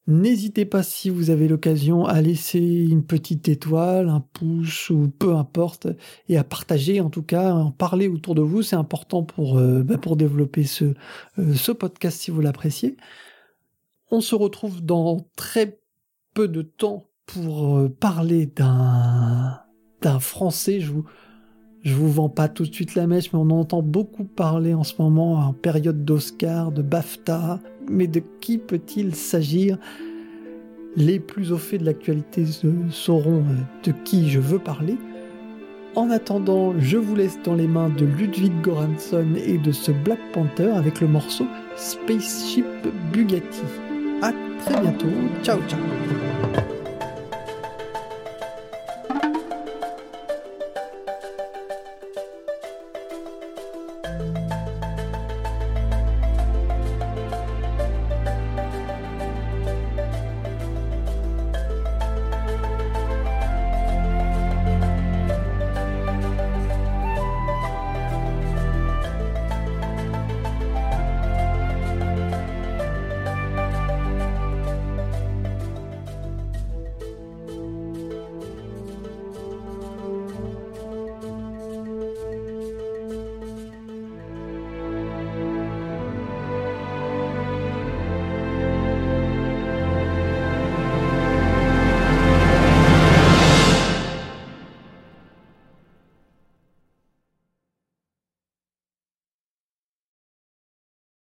[0.07, 5.33] N'hésitez pas si vous avez l'occasion à laisser une petite étoile, un pouce ou peu
[5.33, 5.87] importe,
[6.29, 8.61] et à partager en tout cas, en parler autour de vous.
[8.61, 10.93] C'est important pour, euh, bah, développer ce,
[11.39, 12.97] euh, ce podcast si vous l'appréciez.
[14.11, 15.79] On se retrouve dans très
[16.35, 19.59] peu de temps pour euh, parler d'un
[20.19, 20.81] français.
[20.81, 21.05] Je vous,
[21.83, 24.93] vous vends pas tout de suite la mèche, mais on entend beaucoup parler en ce
[24.99, 27.59] moment en période d'Oscar, de BAFTA.
[27.89, 29.77] Mais de qui peut-il s'agir?
[30.97, 32.45] Les plus au fait de l'actualité
[32.89, 34.95] sauront euh, de qui je veux parler.
[35.95, 40.19] En attendant, je vous laisse dans les mains de Ludwig Goransson et de ce Black
[40.33, 41.45] Panther avec le morceau
[41.77, 42.65] Spaceship
[43.13, 43.63] Bugatti.
[44.21, 44.31] À
[44.65, 45.07] très bientôt.
[45.43, 46.74] Ciao ciao.